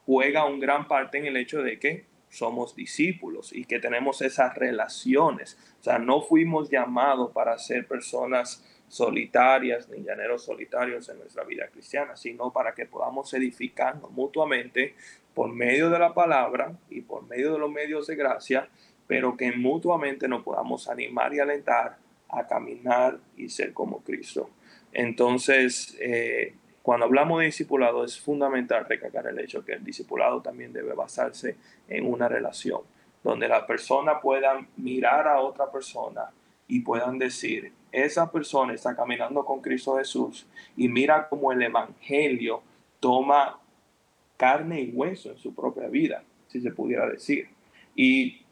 [0.05, 4.55] juega un gran parte en el hecho de que somos discípulos y que tenemos esas
[4.55, 5.57] relaciones.
[5.79, 11.67] O sea, no fuimos llamados para ser personas solitarias ni llaneros solitarios en nuestra vida
[11.67, 14.95] cristiana, sino para que podamos edificarnos mutuamente
[15.33, 18.69] por medio de la palabra y por medio de los medios de gracia,
[19.07, 21.97] pero que mutuamente nos podamos animar y alentar
[22.33, 24.49] a caminar y ser como Cristo.
[24.91, 30.73] Entonces, eh, cuando hablamos de discipulado es fundamental recalcar el hecho que el discipulado también
[30.73, 31.55] debe basarse
[31.87, 32.81] en una relación,
[33.23, 36.29] donde la persona pueda mirar a otra persona
[36.67, 42.61] y puedan decir, esa persona está caminando con Cristo Jesús y mira cómo el Evangelio
[42.99, 43.59] toma
[44.35, 47.47] carne y hueso en su propia vida, si se pudiera decir.
[47.95, 48.42] Y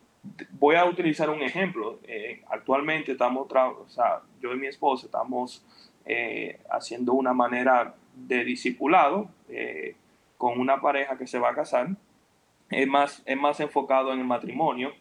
[0.52, 2.00] voy a utilizar un ejemplo.
[2.04, 5.66] Eh, actualmente estamos, o sea, yo y mi esposa estamos
[6.06, 9.96] eh, haciendo una manera de discipulado eh,
[10.38, 11.90] con una pareja que se va a casar.
[12.70, 14.94] Es más, es más enfocado en el matrimonio,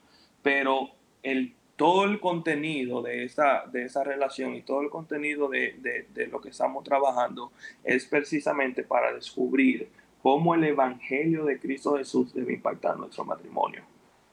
[0.42, 0.90] pero
[1.22, 6.06] el, todo el contenido de esa, de esa relación y todo el contenido de, de,
[6.12, 7.52] de lo que estamos trabajando
[7.84, 9.88] es precisamente para descubrir
[10.22, 13.82] cómo el Evangelio de Cristo Jesús debe impactar nuestro matrimonio.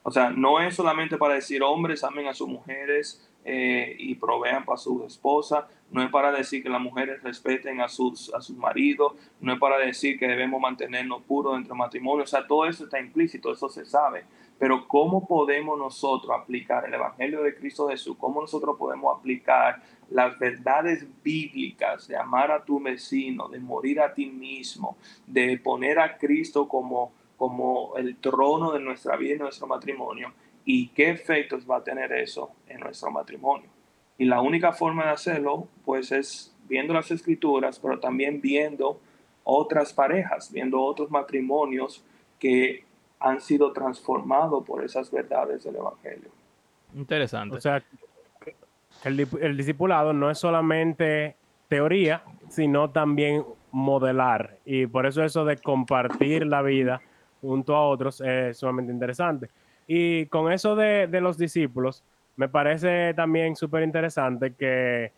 [0.08, 4.64] O sea, no es solamente para decir hombres amen a sus mujeres eh, y provean
[4.64, 8.56] para su esposa, no es para decir que las mujeres respeten a sus, a sus
[8.56, 12.64] maridos, no es para decir que debemos mantenernos puros dentro del matrimonio, o sea, todo
[12.64, 14.24] eso está implícito, eso se sabe,
[14.58, 18.16] pero ¿cómo podemos nosotros aplicar el Evangelio de Cristo Jesús?
[18.18, 24.14] ¿Cómo nosotros podemos aplicar las verdades bíblicas de amar a tu vecino, de morir a
[24.14, 29.66] ti mismo, de poner a Cristo como, como el trono de nuestra vida y nuestro
[29.66, 30.32] matrimonio?
[30.64, 33.70] ¿Y qué efectos va a tener eso en nuestro matrimonio?
[34.18, 39.00] Y la única forma de hacerlo, pues, es viendo las escrituras, pero también viendo
[39.44, 42.04] otras parejas, viendo otros matrimonios
[42.38, 42.84] que
[43.20, 46.30] han sido transformados por esas verdades del Evangelio.
[46.94, 47.56] Interesante.
[47.56, 47.82] O sea,
[49.04, 51.36] el, el discipulado no es solamente
[51.68, 54.58] teoría, sino también modelar.
[54.64, 57.00] Y por eso eso de compartir la vida
[57.40, 59.48] junto a otros es sumamente interesante.
[59.86, 62.02] Y con eso de, de los discípulos,
[62.36, 65.12] me parece también súper interesante que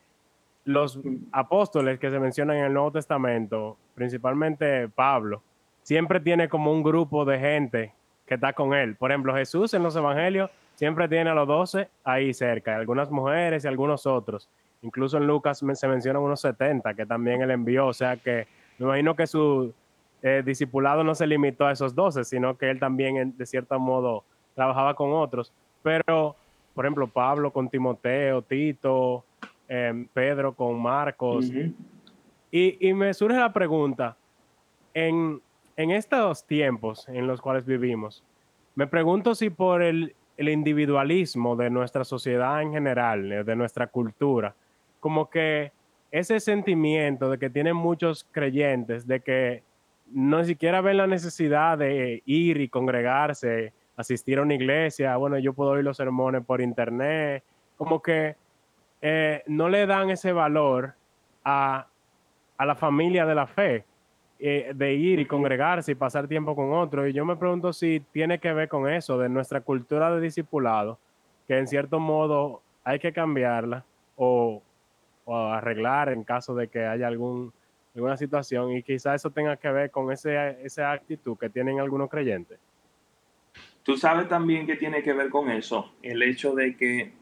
[0.64, 0.98] los
[1.32, 5.42] apóstoles que se mencionan en el Nuevo Testamento, principalmente Pablo,
[5.82, 7.92] siempre tiene como un grupo de gente
[8.26, 8.94] que está con él.
[8.96, 13.64] Por ejemplo, Jesús en los evangelios siempre tiene a los doce ahí cerca, algunas mujeres
[13.64, 14.48] y algunos otros.
[14.82, 18.46] Incluso en Lucas se mencionan unos 70 que también él envió, o sea que
[18.78, 19.74] me imagino que su
[20.22, 24.24] eh, discipulado no se limitó a esos doce, sino que él también de cierto modo
[24.54, 25.52] trabajaba con otros.
[25.82, 26.36] Pero
[26.74, 29.24] por ejemplo, Pablo con Timoteo, Tito,
[29.68, 31.50] em, Pedro con Marcos.
[32.50, 34.16] y, me surge la pregunta,
[34.94, 35.40] en,
[35.76, 38.22] estos tiempos en los cuales vivimos,
[38.74, 43.86] me pregunto si por el, el individualismo de nuestra sociedad en general, eh, de nuestra
[43.86, 44.54] cultura,
[45.00, 45.72] como que
[46.10, 49.62] ese sentimiento de que tienen muchos creyentes, de que
[50.10, 55.52] no siquiera ven la necesidad de ir y congregarse asistir a una iglesia, bueno, yo
[55.52, 57.44] puedo oír los sermones por internet,
[57.76, 58.36] como que
[59.00, 60.94] eh, no le dan ese valor
[61.44, 61.86] a,
[62.58, 63.84] la familia de la fe,
[64.38, 67.08] eh, de ir y congregarse y pasar tiempo con otros.
[67.08, 70.98] Y yo me pregunto si tiene que ver con eso, de nuestra cultura de discipulado,
[71.46, 73.84] que en cierto modo hay que cambiarla
[74.16, 74.62] o,
[75.26, 77.52] arreglar en caso de que haya algún,
[77.94, 82.08] alguna situación y quizá eso tenga que ver con ese, esa actitud que tienen algunos
[82.08, 82.58] creyentes.
[83.82, 87.12] Tú sabes también que tiene que ver con eso, el hecho de que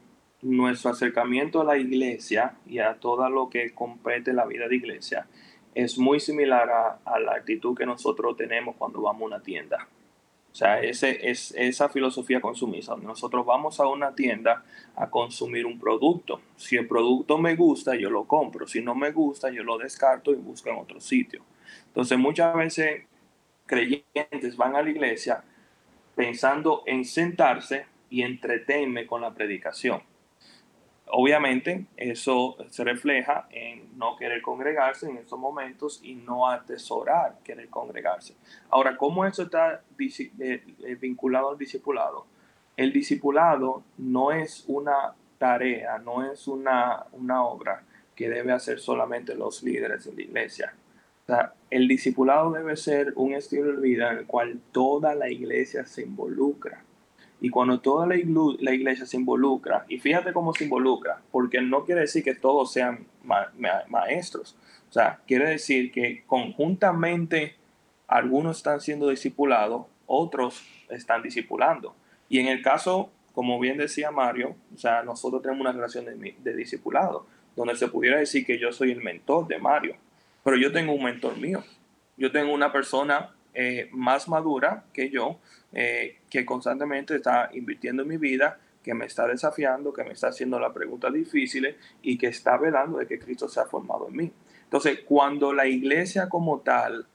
[0.41, 5.27] nuestro acercamiento a la iglesia y a todo lo que compete la vida de iglesia
[5.75, 6.69] es muy similar
[7.05, 9.87] a, la actitud que nosotros tenemos cuando vamos a una tienda.
[10.51, 14.63] O sea, ese, es esa filosofía consumista, nosotros vamos a una tienda
[14.95, 16.41] a consumir un producto.
[16.57, 18.67] Si el producto me gusta, yo lo compro.
[18.67, 21.43] Si no me gusta, yo lo descarto y busco en otro sitio.
[21.87, 23.03] Entonces, muchas veces
[23.65, 25.43] creyentes van a la iglesia
[26.15, 30.01] pensando en sentarse y entretenerme con la predicación.
[31.11, 37.67] Obviamente eso se refleja en no querer congregarse en estos momentos y no atesorar querer
[37.69, 38.35] congregarse.
[38.69, 42.27] Ahora, ¿cómo eso está eh, eh, vinculado al discipulado?
[42.77, 47.83] El discipulado no es una tarea, no es una, una obra
[48.15, 50.73] que debe hacer solamente los líderes de la iglesia.
[51.71, 56.03] el discipulado debe ser un estilo de vida en el cual toda la iglesia se
[56.03, 56.83] involucra.
[57.41, 62.01] Y cuando toda la, iglesia se involucra, y fíjate cómo se involucra, porque no quiere
[62.01, 63.05] decir que todos sean
[63.87, 64.57] maestros.
[64.89, 67.55] O sea, quiere decir que conjuntamente
[68.07, 71.95] algunos están siendo discipulados, otros están discipulando.
[72.27, 76.35] Y en el caso, como bien decía Mario, o sea, nosotros tenemos una relación de,
[76.37, 77.25] de discipulado,
[77.55, 79.95] donde se pudiera decir que yo soy el mentor de Mario,
[80.43, 81.63] pero yo tengo un mentor mío.
[82.17, 85.39] Yo tengo una persona eh, más madura que yo,
[85.73, 90.29] eh, que constantemente está invirtiendo en mi vida, que me está desafiando, que me está
[90.29, 94.15] haciendo las preguntas difíciles y que está velando de que Cristo se ha formado en
[94.15, 94.31] mí.
[94.63, 97.05] Entonces, cuando la iglesia como tal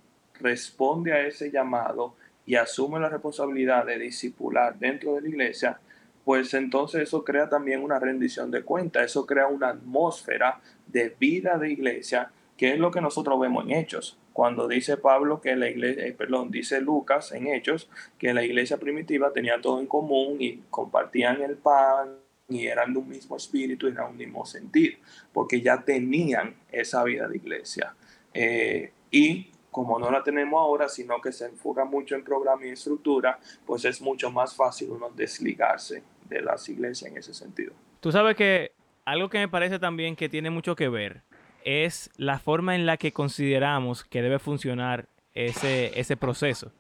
[0.41, 2.17] responde a ese llamado
[2.47, 5.81] y asume la responsabilidad de discipular dentro de la iglesia,
[6.25, 11.59] pues entonces eso crea también una rendición de cuenta, eso crea una atmósfera de vida
[11.59, 14.19] de iglesia, que es lo que nosotros vemos en Hechos.
[14.33, 17.89] Cuando dice Pablo que la iglesia, eh, perdón, dice Lucas en Hechos,
[18.19, 22.17] que la iglesia primitiva tenía todo en común y compartían el pan
[22.49, 24.99] y eran de un mismo espíritu y era un mismo sentir,
[25.33, 27.95] porque ya tenían esa vida de iglesia.
[28.35, 32.71] Eh, y como no la tenemos ahora, sino que se enfoca mucho en programa y
[32.71, 37.73] estructura, pues es mucho más fácil uno desligarse de las iglesias en ese sentido.
[38.01, 38.73] Tú sabes que
[39.05, 41.23] algo que me parece también que tiene mucho que ver
[41.65, 46.73] es la forma en la que consideramos que debe funcionar ese, ese proceso.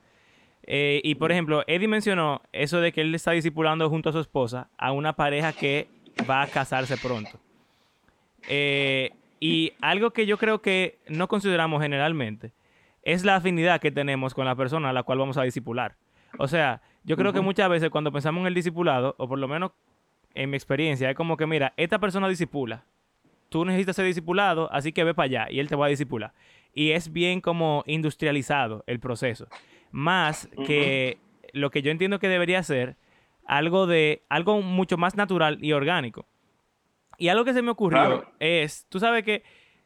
[0.66, 4.20] Eh, y por ejemplo, Eddie mencionó eso de que él está discipulando junto a su
[4.20, 5.88] esposa a una pareja que
[6.28, 7.38] va a casarse pronto.
[8.48, 9.10] Eh,
[9.40, 12.52] y algo que yo creo que no consideramos generalmente
[13.02, 15.96] es la afinidad que tenemos con la persona a la cual vamos a discipular.
[16.38, 19.46] O sea, yo creo que muchas veces cuando pensamos en el discipulado, o por lo
[19.46, 19.72] menos
[20.34, 22.84] en mi experiencia, es como que, mira, esta persona discipula.
[23.54, 26.34] Tú necesitas ser discipulado, así que ve para allá y él te va a discipular.
[26.72, 29.46] Y es bien como industrializado el proceso
[29.92, 31.18] más que
[31.52, 32.96] lo que yo entiendo que debería ser
[33.46, 36.26] algo de algo mucho más natural y orgánico.
[37.16, 39.44] Y algo que se me ocurrió es, tú sabes que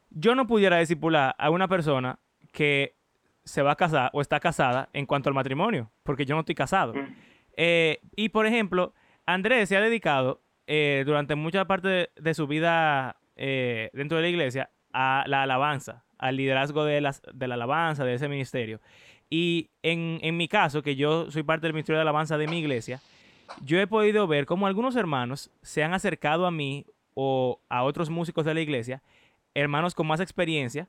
[0.09, 2.19] yo no pudiera discipular a una persona
[2.53, 2.95] que
[3.45, 6.55] se va a casar o está casada en cuanto al matrimonio, porque yo no estoy
[6.55, 6.95] casado.
[7.55, 8.95] Eh, y por ejemplo,
[9.27, 10.41] Andrés se ha dedicado
[10.71, 16.05] eh, durante mucha parte de, su vida eh, dentro de la iglesia a la alabanza,
[16.19, 18.81] al liderazgo de, las, de la alabanza, de ese ministerio.
[19.31, 22.59] Y en, en, mi caso, que yo soy parte del Ministerio de Alabanza de mi
[22.59, 23.01] iglesia,
[23.63, 28.11] yo he podido ver cómo algunos hermanos se han acercado a mí o a otros
[28.11, 29.03] músicos de la iglesia,
[29.55, 30.87] hermanos con más experiencia,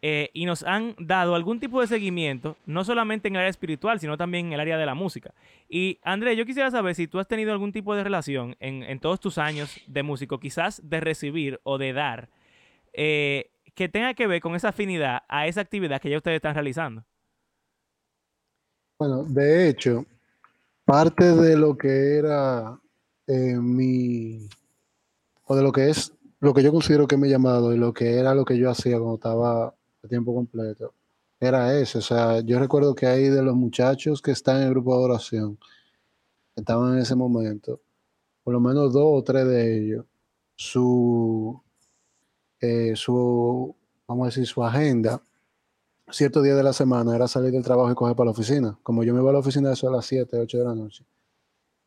[0.00, 3.98] eh, y nos han dado algún tipo de seguimiento, no solamente en el área espiritual,
[3.98, 5.34] sino también en el área de la música.
[5.68, 9.00] Y André, yo quisiera saber si tú has tenido algún tipo de relación en, en
[9.00, 12.28] todos tus años de músico, quizás de recibir o de dar,
[12.92, 16.54] eh, que tenga que ver con esa afinidad a esa actividad que ya ustedes están
[16.54, 17.04] realizando.
[18.98, 20.04] Bueno, de hecho,
[20.84, 22.80] parte de lo que era
[23.26, 24.48] eh, mi,
[25.44, 28.18] o de lo que es, lo que yo considero que me llamado y lo que
[28.18, 30.94] era lo que yo hacía cuando estaba a tiempo completo,
[31.40, 31.98] era eso.
[31.98, 35.04] O sea, yo recuerdo que hay de los muchachos que están en el grupo de
[35.04, 35.58] oración,
[36.56, 37.80] estaban en ese momento,
[38.44, 40.06] por lo menos dos o tres de ellos,
[40.56, 41.60] su,
[42.60, 43.74] eh, su,
[44.06, 45.22] vamos a decir, su agenda
[46.10, 48.78] cierto día de la semana era salir del trabajo y coger para la oficina.
[48.82, 51.04] Como yo me iba a la oficina eso a las 7, 8 de la noche.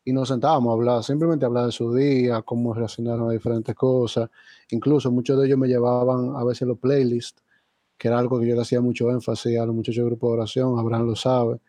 [0.04, 3.74] Y nos sentábamos a hablar, simplemente a hablar de su día, cómo relacionaron a diferentes
[3.74, 4.30] cosas.
[4.70, 7.42] Incluso muchos de ellos me llevaban a veces los playlists,
[8.02, 10.32] que era algo que yo le hacía mucho énfasis a los muchachos del grupo de
[10.32, 11.60] oración, Abraham lo sabe,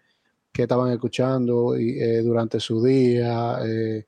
[0.52, 4.08] que estaban escuchando y, eh, durante su día, eh,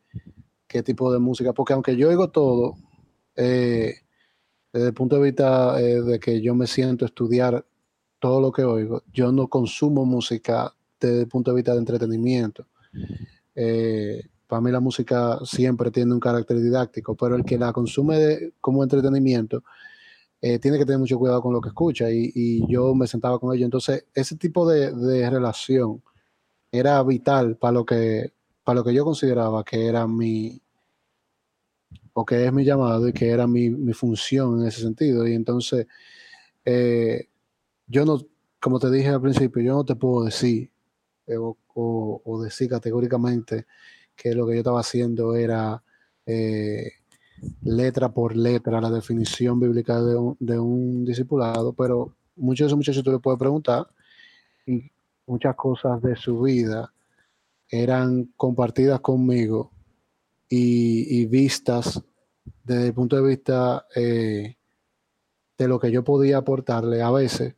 [0.66, 1.54] qué tipo de música.
[1.54, 2.78] Porque aunque yo oigo todo,
[3.36, 3.94] eh,
[4.74, 7.64] desde el punto de vista de que yo me siento estudiar
[8.18, 12.66] todo lo que oigo, yo no consumo música desde el punto de vista de entretenimiento.
[14.48, 18.82] Para mí la música siempre tiene un carácter didáctico, pero el que la consume como
[18.82, 19.62] entretenimiento
[20.48, 23.56] eh, tiene que tener mucho cuidado con lo que escucha y, yo me sentaba con
[23.56, 23.66] ellos.
[23.66, 26.04] Entonces, ese tipo de, relación
[26.72, 28.32] era vital para lo, que,
[28.64, 30.62] para lo que yo consideraba que era mi,
[32.14, 35.28] o que es mi llamado y que era mi, función en ese sentido.
[35.28, 35.88] Y entonces,
[36.64, 37.28] eh,
[37.88, 38.20] yo no,
[38.60, 40.70] como te dije al principio, yo no te puedo decir
[41.26, 43.66] eh, o, decir categóricamente
[44.16, 45.84] que lo que yo estaba haciendo era
[46.28, 46.92] eh,
[47.64, 52.78] letra por letra la definición bíblica de un, de un, discipulado, pero muchos de esos
[52.78, 53.88] muchachos tú le puedes preguntar
[54.66, 54.92] y
[55.28, 56.92] muchas cosas de su vida
[57.70, 59.72] eran compartidas conmigo
[60.50, 62.02] y, vistas
[62.64, 64.56] desde el punto de vista eh,
[65.58, 67.56] de lo que yo podía aportarle a veces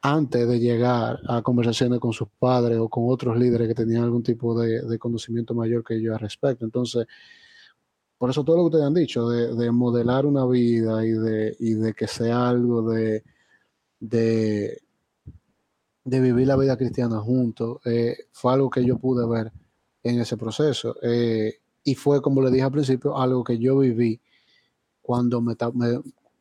[0.00, 4.22] antes de llegar a conversaciones con sus padres o con otros líderes que tenían algún
[4.22, 6.64] tipo de, conocimiento mayor que yo al respecto.
[6.64, 7.06] Entonces,
[8.18, 12.08] por eso todo lo que ustedes han dicho, de, modelar una vida y de, que
[12.08, 13.22] sea algo de,
[16.04, 19.52] vivir la vida cristiana juntos, eh, fue algo que yo pude ver
[20.02, 20.96] en ese proceso.
[21.00, 24.20] Eh, y fue, como le dije al principio, algo que yo viví
[25.00, 25.54] cuando me,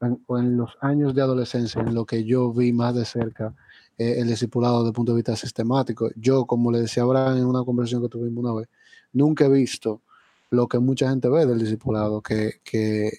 [0.02, 3.56] en, los años de adolescencia, en lo que yo vi más de cerca
[3.98, 6.10] eh, el discipulado desde el punto de vista sistemático.
[6.16, 8.68] Yo, como le decía ahora en una conversación que tuvimos una vez,
[9.14, 10.02] nunca he visto
[10.50, 13.12] lo que mucha gente ve del discipulado, que, que,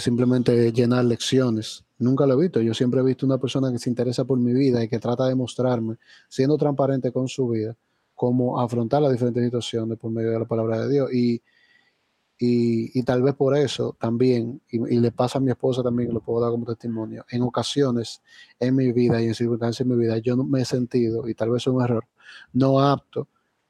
[0.00, 1.84] simplemente llenar lecciones.
[1.98, 2.60] Nunca lo he visto.
[2.60, 5.26] Yo siempre he visto una persona que se interesa por mi vida y que trata
[5.26, 5.96] de mostrarme,
[6.28, 7.76] siendo transparente con su vida,
[8.14, 11.12] cómo afrontar las diferentes situaciones por medio de la palabra de Dios.
[11.12, 11.42] Y
[12.38, 16.42] y, tal vez por eso también, y, le pasa a mi esposa también, lo puedo
[16.42, 18.22] dar como testimonio, en ocasiones
[18.60, 21.34] en mi vida y en circunstancias en mi vida, yo no me he sentido, y
[21.34, 22.04] tal vez es un error,
[22.52, 23.28] no apto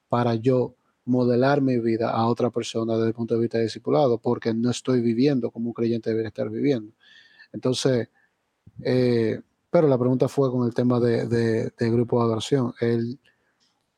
[0.08, 0.74] para yo
[1.06, 4.70] modelar mi vida a otra persona desde el punto de vista de discipulado, porque no
[4.70, 6.92] estoy viviendo como un creyente debería estar viviendo.
[7.52, 8.08] Entonces,
[8.82, 9.40] eh,
[9.70, 13.18] pero la pregunta fue con el tema de, de, grupo de adoración, el,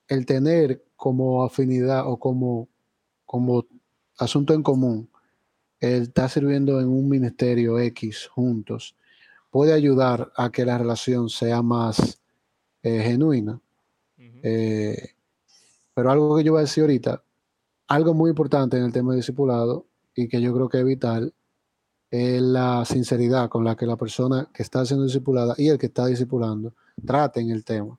[0.06, 2.68] el tener como afinidad o como,
[3.24, 3.64] como
[4.18, 5.08] asunto en común,
[5.80, 8.96] el estar sirviendo en un ministerio X juntos,
[9.50, 12.20] puede ayudar a que la relación sea más
[12.82, 13.60] eh, genuina.
[14.42, 15.14] Eh,
[15.98, 17.24] pero algo que yo voy a decir ahorita,
[17.88, 19.84] algo muy importante en el tema de discipulado
[20.14, 21.34] y que yo creo que es vital,
[22.08, 25.86] es la sinceridad con la que la persona que está siendo discipulada y el que
[25.86, 26.72] está discipulando
[27.04, 27.98] traten el tema.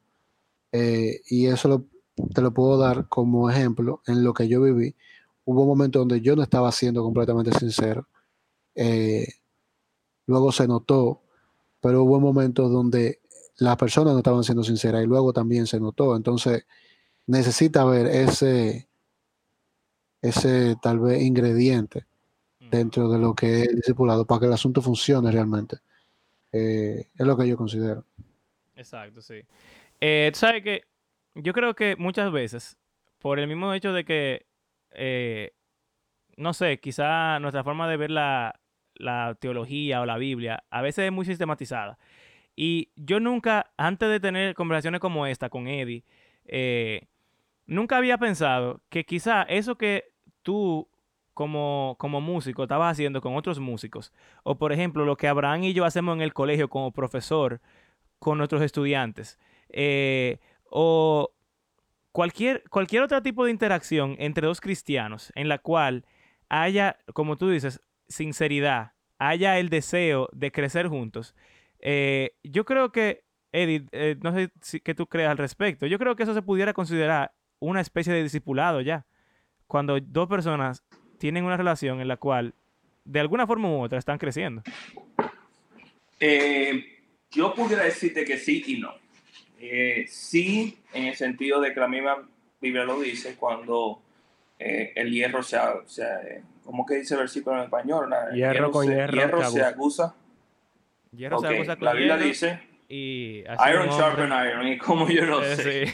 [0.72, 1.88] Eh, y eso
[2.34, 4.96] te lo puedo dar como ejemplo en lo que yo viví
[5.44, 8.08] hubo momentos donde yo no estaba siendo completamente sincero.
[8.76, 9.28] Eh,
[10.26, 11.20] luego se notó,
[11.82, 13.20] pero hubo momentos donde
[13.58, 16.16] las personas no estaban siendo sinceras y luego también se notó.
[16.16, 16.64] Entonces,
[17.30, 18.90] necesita haber ese,
[20.22, 22.06] ese tal vez ingrediente
[22.60, 25.78] dentro de lo que es el discipulado para que el asunto funcione realmente.
[26.52, 28.06] Eh, es lo que yo considero.
[28.76, 29.42] Exacto, sí.
[30.00, 30.84] Eh, ¿Sabes que
[31.36, 32.78] Yo creo que muchas veces,
[33.18, 34.46] por el mismo hecho de que
[34.92, 35.54] eh,
[36.40, 38.56] no sé, quizá nuestra forma de ver la,
[39.40, 42.00] teología o la Biblia a veces es muy sistematizada.
[42.56, 46.04] Y yo nunca, antes de tener conversaciones como esta con Eddie,
[46.46, 47.08] eh,
[47.70, 50.12] nunca había pensado que quizá eso que
[50.42, 50.90] tú
[51.34, 54.12] como, como músico estabas haciendo con otros músicos,
[54.44, 57.62] o por ejemplo lo que Abraham y yo hacemos en el colegio como profesor
[58.20, 59.40] con nuestros estudiantes,
[59.70, 61.32] eh, o
[62.12, 66.06] cualquier, cualquier otro tipo de interacción entre dos cristianos en la cual
[66.50, 71.36] haya, como tú dices, sinceridad, haya el deseo de crecer juntos,
[71.80, 76.00] eh, yo creo que, Edith, eh, no sé si, qué tú creas al respecto, yo
[76.00, 79.06] creo que eso se pudiera considerar una especie de discipulado ya,
[79.68, 80.84] cuando dos personas
[81.18, 82.54] tienen una relación en la cual
[83.06, 84.64] de alguna forma u otra están creciendo.
[86.20, 87.00] Eh,
[87.32, 88.94] yo pudiera decirte que sí y no.
[89.60, 92.28] Eh, sí, en el sentido de que la misma
[92.62, 94.02] Biblia lo dice, cuando
[94.58, 98.10] eh, el hierro se, se, ¿cómo que dice el versículo en español?
[98.34, 100.16] hierro, con hierro, hierro se aguza.
[101.12, 105.44] Hierro se aguza con La Biblia dice, y iron sharpen iron, y como yo no
[105.56, 105.86] sé.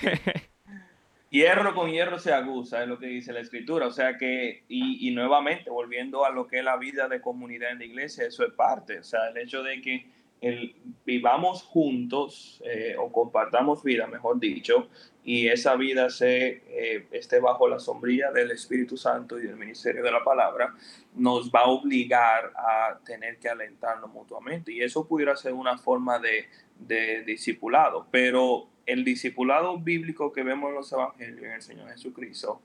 [1.36, 3.88] Hierro con hierro se aguza, es lo que dice la escritura.
[3.88, 7.72] O sea que, y, y, nuevamente, volviendo a lo que es la vida de comunidad
[7.72, 9.00] en la iglesia, eso es parte.
[9.00, 10.06] O sea, el hecho de que
[10.42, 10.76] el,
[11.06, 14.90] vivamos juntos eh, o compartamos vida, mejor dicho,
[15.24, 20.04] y esa vida se eh, esté bajo la sombrilla del Espíritu Santo y del ministerio
[20.04, 20.76] de la palabra,
[21.16, 24.72] nos va a obligar a tener que alentarnos mutuamente.
[24.72, 26.46] Y eso pudiera ser una forma de,
[26.78, 32.62] de discipulado, pero el discipulado bíblico que vemos en los evangelios en el Señor Jesucristo,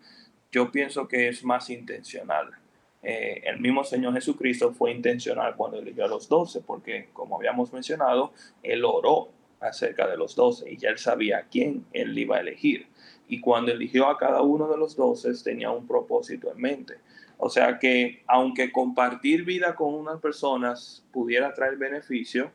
[0.53, 2.51] yo pienso que es más intencional.
[3.03, 7.73] Eh, el mismo Señor Jesucristo fue intencional cuando eligió a los doce, porque como habíamos
[7.73, 12.41] mencionado, Él oró acerca de los doce y ya Él sabía quién Él iba a
[12.41, 12.87] elegir.
[13.29, 16.95] Y cuando eligió a cada uno de los doce tenía un propósito en mente.
[17.39, 22.53] O sea que aunque compartir vida con unas personas pudiera traer beneficio,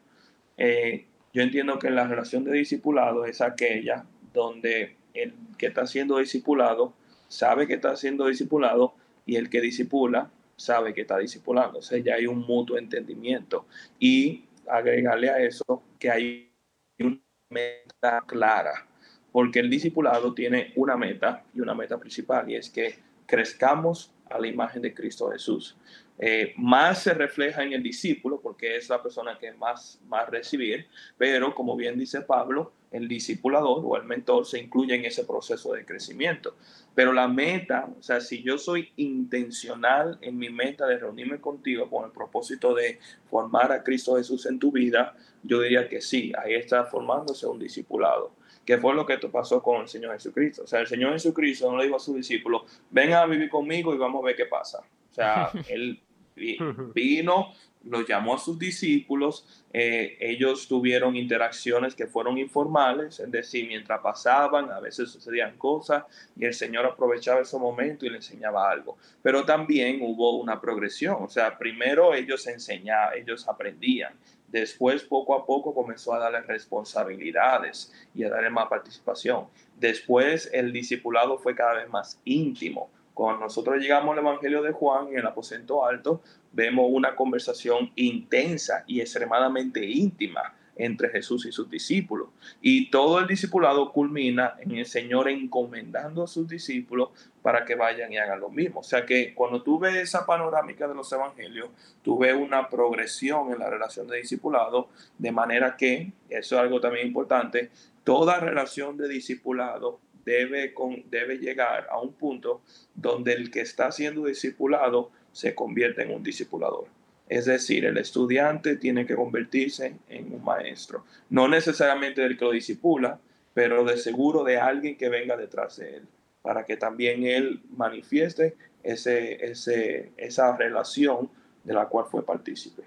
[0.57, 1.05] eh,
[1.35, 6.93] yo entiendo que la relación de discipulado es aquella donde el que está siendo discipulado
[7.27, 11.79] sabe que está siendo discipulado y el que disipula sabe que está disipulando.
[11.79, 13.65] O sea, ya hay un mutuo entendimiento.
[13.99, 16.53] Y agregarle a eso que hay
[16.99, 17.19] una
[17.49, 18.87] meta clara,
[19.33, 24.39] porque el discipulado tiene una meta y una meta principal, y es que crezcamos a
[24.39, 25.75] la imagen de Cristo Jesús.
[26.17, 30.87] Eh, más se refleja en el discípulo porque es la persona que más a recibir,
[31.17, 35.73] pero como bien dice Pablo, el discipulador o el mentor se incluye en ese proceso
[35.73, 36.55] de crecimiento.
[36.93, 41.89] Pero la meta, o sea, si yo soy intencional en mi meta de reunirme contigo
[41.89, 42.99] con el propósito de
[43.29, 47.59] formar a Cristo Jesús en tu vida, yo diría que sí, ahí está formándose un
[47.59, 48.31] discipulado
[48.65, 50.63] que fue lo que pasó con el Señor Jesucristo.
[50.63, 53.93] O sea, el Señor Jesucristo no le dijo a sus discípulos, vengan a vivir conmigo
[53.93, 54.79] y vamos a ver qué pasa.
[55.11, 56.01] O sea, él
[56.35, 57.53] vino,
[57.83, 64.01] los llamó a sus discípulos, eh, ellos tuvieron interacciones que fueron informales, es decir, mientras
[64.01, 66.03] pasaban, a veces sucedían cosas
[66.35, 68.97] y el Señor aprovechaba ese momento y le enseñaba algo.
[69.21, 74.13] Pero también hubo una progresión, o sea, primero ellos enseñaban, ellos aprendían,
[74.59, 79.47] después poco a poco comenzó a darle responsabilidades y a darle más participación.
[79.77, 85.07] Después el discipulado fue cada vez más íntimo cuando nosotros llegamos al Evangelio de Juan
[85.07, 91.69] en el aposento alto, vemos una conversación intensa y extremadamente íntima entre Jesús y sus
[91.69, 92.29] discípulos.
[92.61, 97.09] Y todo el discipulado culmina en el Señor encomendando a sus discípulos
[97.41, 98.79] para que vayan y hagan lo mismo.
[98.81, 101.69] O sea que cuando tú ves esa panorámica de los evangelios,
[102.01, 106.81] tú ves una progresión en la relación de discipulado, de manera que, eso es algo
[106.81, 107.69] también importante,
[108.03, 112.61] toda relación de discipulado debe, con, debe llegar a un punto
[112.95, 116.87] donde el que está siendo discipulado se convierte en un discipulador.
[117.27, 121.05] Es decir, el estudiante tiene que convertirse en un maestro.
[121.29, 123.19] No necesariamente del que lo disipula,
[123.53, 126.07] pero de seguro de alguien que venga detrás de él,
[126.41, 131.29] para que también él manifieste ese, ese, esa relación
[131.63, 132.83] de la cual fue partícipe.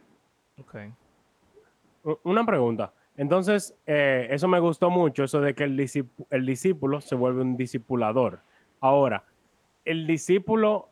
[0.60, 0.92] Okay.
[2.22, 2.92] Una pregunta.
[3.16, 7.56] Entonces, eh, eso me gustó mucho, eso de que el, el discípulo se vuelve un
[7.56, 8.40] discipulador.
[8.80, 9.24] Ahora,
[9.84, 10.90] el discípulo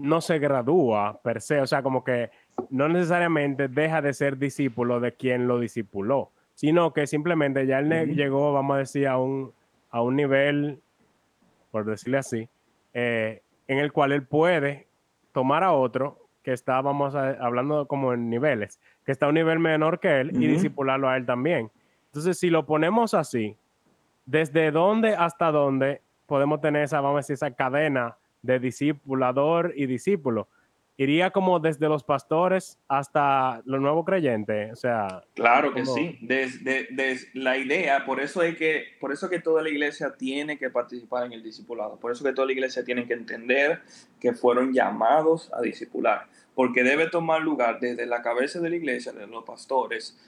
[0.00, 2.30] no se gradúa per se, o sea, como que
[2.70, 8.14] no necesariamente deja de ser discípulo de quien lo discipuló, sino que simplemente ya él
[8.14, 9.52] llegó, vamos a decir, a un,
[9.90, 10.80] a un nivel,
[11.70, 12.48] por decirle así,
[12.94, 14.88] eh, en el cual él puede
[15.32, 19.34] tomar a otro que está, vamos a, hablando como en niveles, que está a un
[19.34, 21.70] nivel menor que él y disipularlo a él también.
[22.06, 23.56] Entonces, si lo ponemos así,
[24.26, 29.86] ¿desde dónde hasta dónde podemos tener esa, vamos a decir, esa cadena de discipulador y
[29.86, 30.48] discípulo?
[30.96, 35.24] Iría como desde los pastores hasta los nuevos creyentes, o sea.
[35.34, 36.18] Claro que sí.
[36.20, 36.88] Desde,
[37.32, 41.24] la idea, por eso es que, por eso que toda la iglesia tiene que participar
[41.24, 43.80] en el discipulado, por eso que toda la iglesia tiene que entender
[44.20, 49.12] que fueron llamados a discipular, porque debe tomar lugar desde la cabeza de la iglesia,
[49.12, 50.18] de los pastores,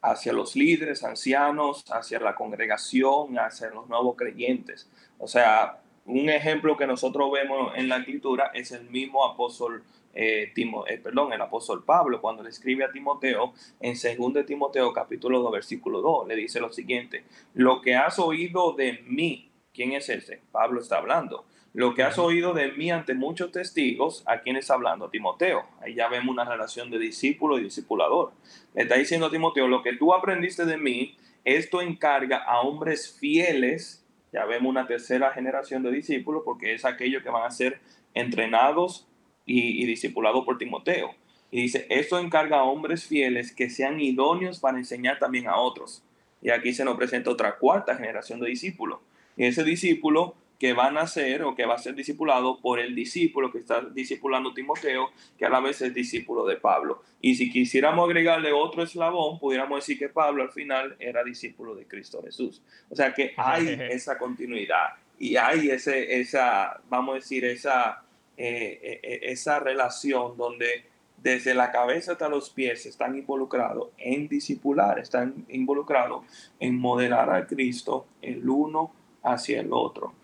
[0.00, 4.88] hacia los líderes, ancianos, hacia la congregación, hacia los nuevos creyentes.
[5.18, 9.82] O sea, un ejemplo que nosotros vemos en la escritura es el mismo apóstol
[10.16, 15.40] eh, eh, perdón, el apóstol Pablo cuando le escribe a Timoteo en 2 Timoteo capítulo
[15.40, 20.08] 2 versículo 2 le dice lo siguiente, lo que has oído de mí, ¿quién es
[20.08, 20.40] ese?
[20.52, 21.44] Pablo está hablando.
[21.72, 25.10] Lo que has oído de mí ante muchos testigos, ¿a quién está hablando?
[25.10, 25.64] Timoteo.
[25.80, 28.32] Ahí ya vemos una relación de discípulo y discipulador.
[28.74, 33.18] Le está diciendo a Timoteo, lo que tú aprendiste de mí, esto encarga a hombres
[33.18, 34.03] fieles.
[34.34, 37.78] Ya vemos una tercera generación de discípulos porque es aquello que van a ser
[38.14, 39.06] entrenados
[39.46, 41.14] y, discipulado por Timoteo.
[41.52, 46.02] Y dice, esto encarga a hombres fieles que sean idóneos para enseñar también a otros.
[46.42, 48.98] Y aquí se nos presenta otra cuarta generación de discípulos.
[49.36, 52.94] Y ese discípulo que va a nacer o que va a ser discipulado por el
[52.94, 57.02] discípulo que está discipulando Timoteo, que a la vez es discípulo de Pablo.
[57.20, 61.86] Y si quisiéramos agregarle otro eslabón, pudiéramos decir que Pablo al final era discípulo de
[61.86, 62.62] Cristo Jesús.
[62.88, 68.04] O sea que hay esa continuidad y hay ese, esa, vamos a decir, esa
[68.36, 70.86] eh, eh, eh, esa relación donde
[71.18, 76.24] desde la cabeza hasta los pies están involucrados en discipular, están involucrados
[76.58, 78.92] en modelar a Cristo el uno
[79.22, 80.14] hacia el otro,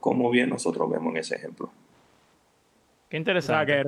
[0.00, 1.70] como bien nosotros vemos en ese ejemplo.
[3.08, 3.84] Qué interesante.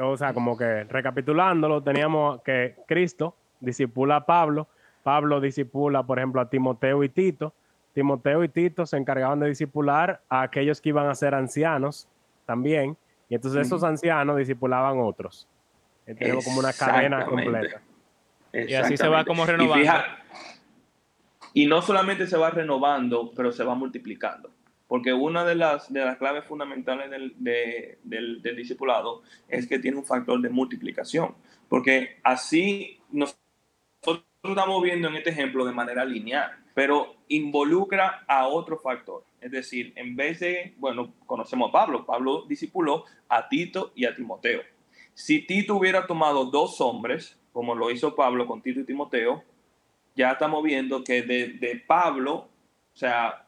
[0.00, 4.68] O sea, como que recapitulándolo, teníamos que Cristo disipula a Pablo,
[5.02, 7.52] Pablo disipula, por ejemplo, a Timoteo y Tito,
[7.92, 12.08] Timoteo y Tito se encargaban de discipular a aquellos que iban a ser ancianos
[12.46, 12.96] también.
[13.28, 15.48] Y entonces esos ancianos discipulaban otros.
[16.04, 17.80] Tenemos como una cadena completa.
[18.52, 19.84] Y así se va como renovando.
[19.84, 19.88] Y,
[21.54, 24.50] no solamente se va renovando, pero se va multiplicando.
[24.86, 29.96] Porque una de las, de las claves fundamentales del, del, del discipulado es que tiene
[29.96, 31.34] un factor de multiplicación.
[31.68, 38.78] Porque así nosotros estamos viendo en este ejemplo de manera lineal pero involucra a otro
[38.78, 39.24] factor.
[39.40, 44.14] Es decir, en vez de, bueno, conocemos a Pablo, Pablo discipuló a Tito y a
[44.14, 44.62] Timoteo.
[45.14, 49.44] Si Tito hubiera tomado dos hombres, como lo hizo Pablo con Tito y Timoteo,
[50.14, 53.46] ya estamos viendo que de, de Pablo, o sea,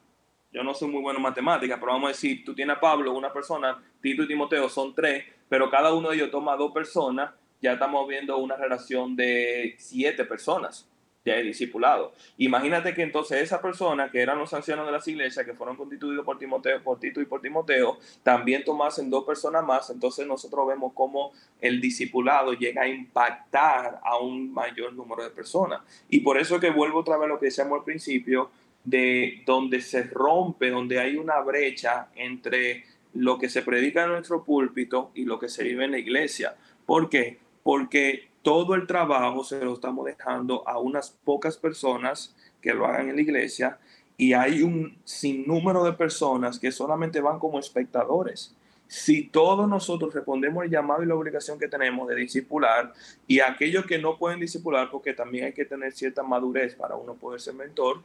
[0.51, 3.13] yo no soy muy bueno en matemáticas, pero vamos a decir, tú tienes a Pablo,
[3.13, 7.31] una persona, Tito y Timoteo son tres, pero cada uno de ellos toma dos personas,
[7.61, 10.89] ya estamos viendo una relación de siete personas
[11.25, 12.13] ya discipulado.
[12.37, 16.23] Imagínate que entonces esa persona, que eran los ancianos de las iglesias, que fueron constituidos
[16.23, 20.93] por Timoteo, por Tito y por Timoteo, también tomasen dos personas más, entonces nosotros vemos
[20.93, 25.81] cómo el discipulado llega a impactar a un mayor número de personas.
[26.09, 28.51] Y por eso que vuelvo otra vez a lo que decíamos al principio,
[28.83, 34.43] de donde se rompe, donde hay una brecha entre lo que se predica en nuestro
[34.43, 36.55] púlpito y lo que se vive en la iglesia.
[36.85, 37.39] ¿Por qué?
[37.63, 43.09] Porque todo el trabajo se lo estamos dejando a unas pocas personas que lo hagan
[43.09, 43.79] en la iglesia
[44.17, 48.53] y hay un sinnúmero de personas que solamente van como espectadores.
[48.87, 52.93] Si todos nosotros respondemos el llamado y la obligación que tenemos de discipular
[53.25, 57.15] y aquellos que no pueden discipular, porque también hay que tener cierta madurez para uno
[57.15, 58.03] poder ser mentor,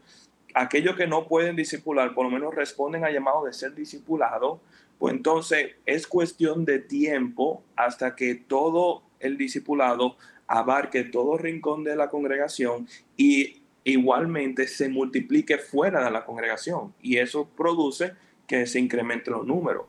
[0.54, 4.58] aquellos que no pueden discipular, por lo menos responden al llamado de ser discipulado,
[4.98, 10.16] pues entonces es cuestión de tiempo hasta que todo el discipulado
[10.46, 17.18] abarque todo rincón de la congregación y igualmente se multiplique fuera de la congregación y
[17.18, 18.14] eso produce
[18.46, 19.84] que se incrementen los números.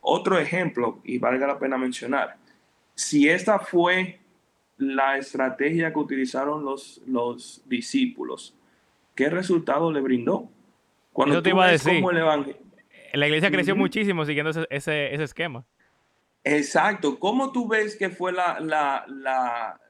[0.00, 2.36] Otro ejemplo, y valga la pena mencionar,
[2.94, 4.20] si esta fue
[4.78, 8.54] la estrategia que utilizaron los, los discípulos,
[9.14, 10.48] ¿qué resultado le brindó?
[11.12, 12.04] Cuando te iba a decir.
[13.12, 15.64] La iglesia creció muchísimo siguiendo ese, ese esquema.
[16.46, 17.18] Exacto.
[17.18, 19.80] ¿Cómo tú ves que fue la, la, la,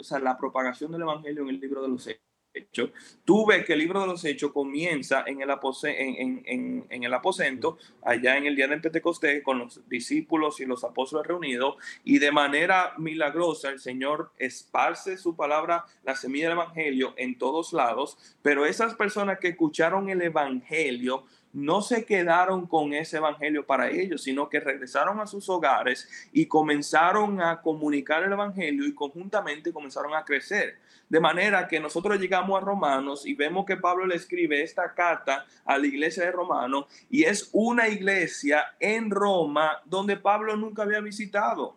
[0.00, 2.90] o sea, la propagación del Evangelio en el libro de los Hechos?
[3.24, 7.14] Tú ves que el libro de los Hechos comienza en el, en, en, en, el
[7.14, 12.18] aposento, allá en el día del Pentecostés, con los discípulos y los apóstoles reunidos, y
[12.18, 18.18] de manera milagrosa el Señor esparce su palabra, la semilla del Evangelio, en todos lados,
[18.42, 21.24] pero esas personas que escucharon el Evangelio,
[21.54, 26.46] no se quedaron con ese evangelio para ellos, sino que regresaron a sus hogares y
[26.46, 30.78] comenzaron a comunicar el evangelio y conjuntamente comenzaron a crecer.
[31.08, 35.46] De manera que nosotros llegamos a Romanos y vemos que Pablo le escribe esta carta
[35.64, 41.00] a la iglesia de Romanos y es una iglesia en Roma donde Pablo nunca había
[41.00, 41.76] visitado.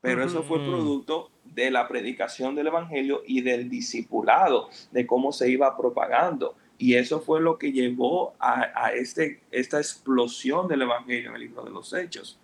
[0.00, 5.50] Pero eso fue producto de la predicación del evangelio y del discipulado, de cómo se
[5.50, 6.54] iba propagando.
[6.80, 11.62] Y eso fue lo que llevó a, este, esta explosión del Evangelio en el libro
[11.62, 12.40] de los Hechos.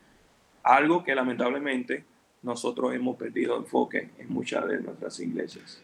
[0.62, 2.04] Algo que lamentablemente
[2.42, 5.82] nosotros hemos perdido enfoque en muchas de nuestras iglesias.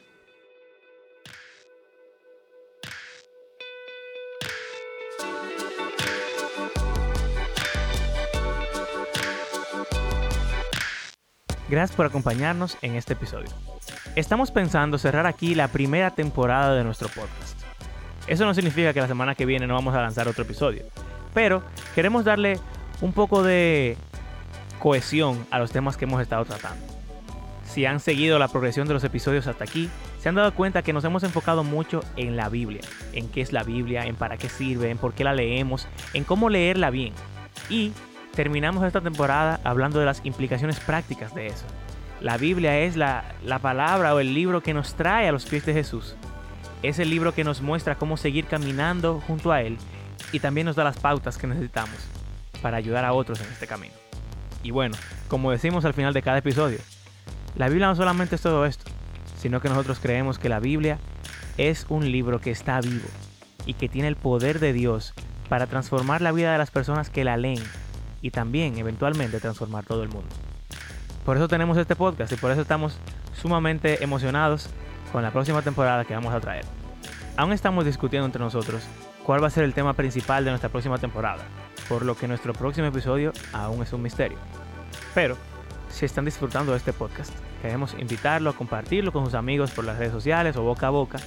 [11.70, 13.48] Gracias por acompañarnos en este episodio.
[14.14, 17.61] Estamos pensando cerrar aquí la primera temporada de nuestro podcast.
[18.26, 20.84] Eso no significa que la semana que viene no vamos a lanzar otro episodio.
[21.34, 21.62] Pero
[21.94, 22.58] queremos darle
[23.00, 23.96] un poco de
[24.78, 26.84] cohesión a los temas que hemos estado tratando.
[27.64, 29.88] Si han seguido la progresión de los episodios hasta aquí,
[30.20, 33.52] se han dado cuenta que nos hemos enfocado mucho en la Biblia, en qué es
[33.52, 37.14] la Biblia, en para qué sirve, en por qué la leemos, en cómo leerla bien.
[37.70, 37.92] Y
[38.34, 41.64] terminamos esta temporada hablando de las implicaciones prácticas de eso.
[42.20, 45.64] La Biblia es la, la palabra o el libro que nos trae a los pies
[45.66, 46.14] de Jesús
[46.82, 49.78] es el libro que nos muestra cómo seguir caminando junto a Él
[50.32, 51.96] y también nos da las pautas que necesitamos
[52.60, 53.94] para ayudar a otros en este camino.
[54.62, 54.96] Y bueno,
[55.28, 56.78] como decimos al final de cada episodio,
[57.56, 58.90] la Biblia no solamente es todo esto,
[59.38, 60.98] sino que nosotros creemos que la Biblia
[61.58, 63.08] es un libro que está vivo
[63.66, 65.14] y que tiene el poder de Dios
[65.48, 67.62] para transformar la vida de las personas que la leen
[68.22, 70.28] y también eventualmente transformar todo el mundo.
[71.24, 72.96] Por eso tenemos este podcast y por eso estamos
[73.40, 74.68] sumamente emocionados
[75.12, 76.64] con la próxima temporada que vamos a traer.
[77.36, 78.82] Aún estamos discutiendo entre nosotros
[79.24, 81.44] cuál va a ser el tema principal de nuestra próxima temporada,
[81.88, 84.38] por lo que nuestro próximo episodio aún es un misterio.
[85.14, 85.36] Pero,
[85.90, 89.98] si están disfrutando de este podcast, queremos invitarlo a compartirlo con sus amigos por las
[89.98, 91.18] redes sociales o boca a boca.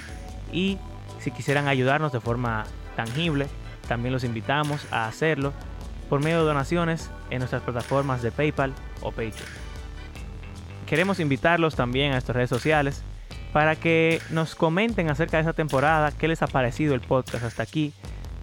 [0.52, 0.78] Y
[1.20, 2.66] si quisieran ayudarnos de forma
[2.96, 3.48] tangible,
[3.88, 5.54] también los invitamos a hacerlo
[6.10, 9.66] por medio de donaciones en nuestras plataformas de PayPal o Patreon.
[10.88, 13.04] Queremos invitarlos también a nuestras redes sociales
[13.56, 17.64] para que nos comenten acerca de esta temporada, qué les ha parecido el podcast hasta
[17.64, 17.94] aquí,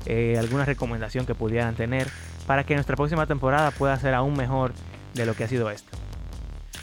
[0.07, 2.09] eh, alguna recomendación que pudieran tener,
[2.47, 4.73] para que nuestra próxima temporada pueda ser aún mejor
[5.13, 5.91] de lo que ha sido esta.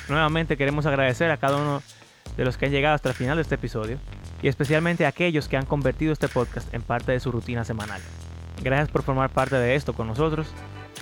[0.09, 1.81] Nuevamente queremos agradecer a cada uno
[2.37, 3.97] de los que han llegado hasta el final de este episodio
[4.43, 7.99] y especialmente a aquellos que han convertido este podcast en parte de su rutina semanal.
[8.61, 10.45] Gracias por formar parte de esto con nosotros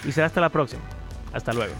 [0.05, 0.83] y será hasta la próxima.
[1.33, 1.73] Hasta luego.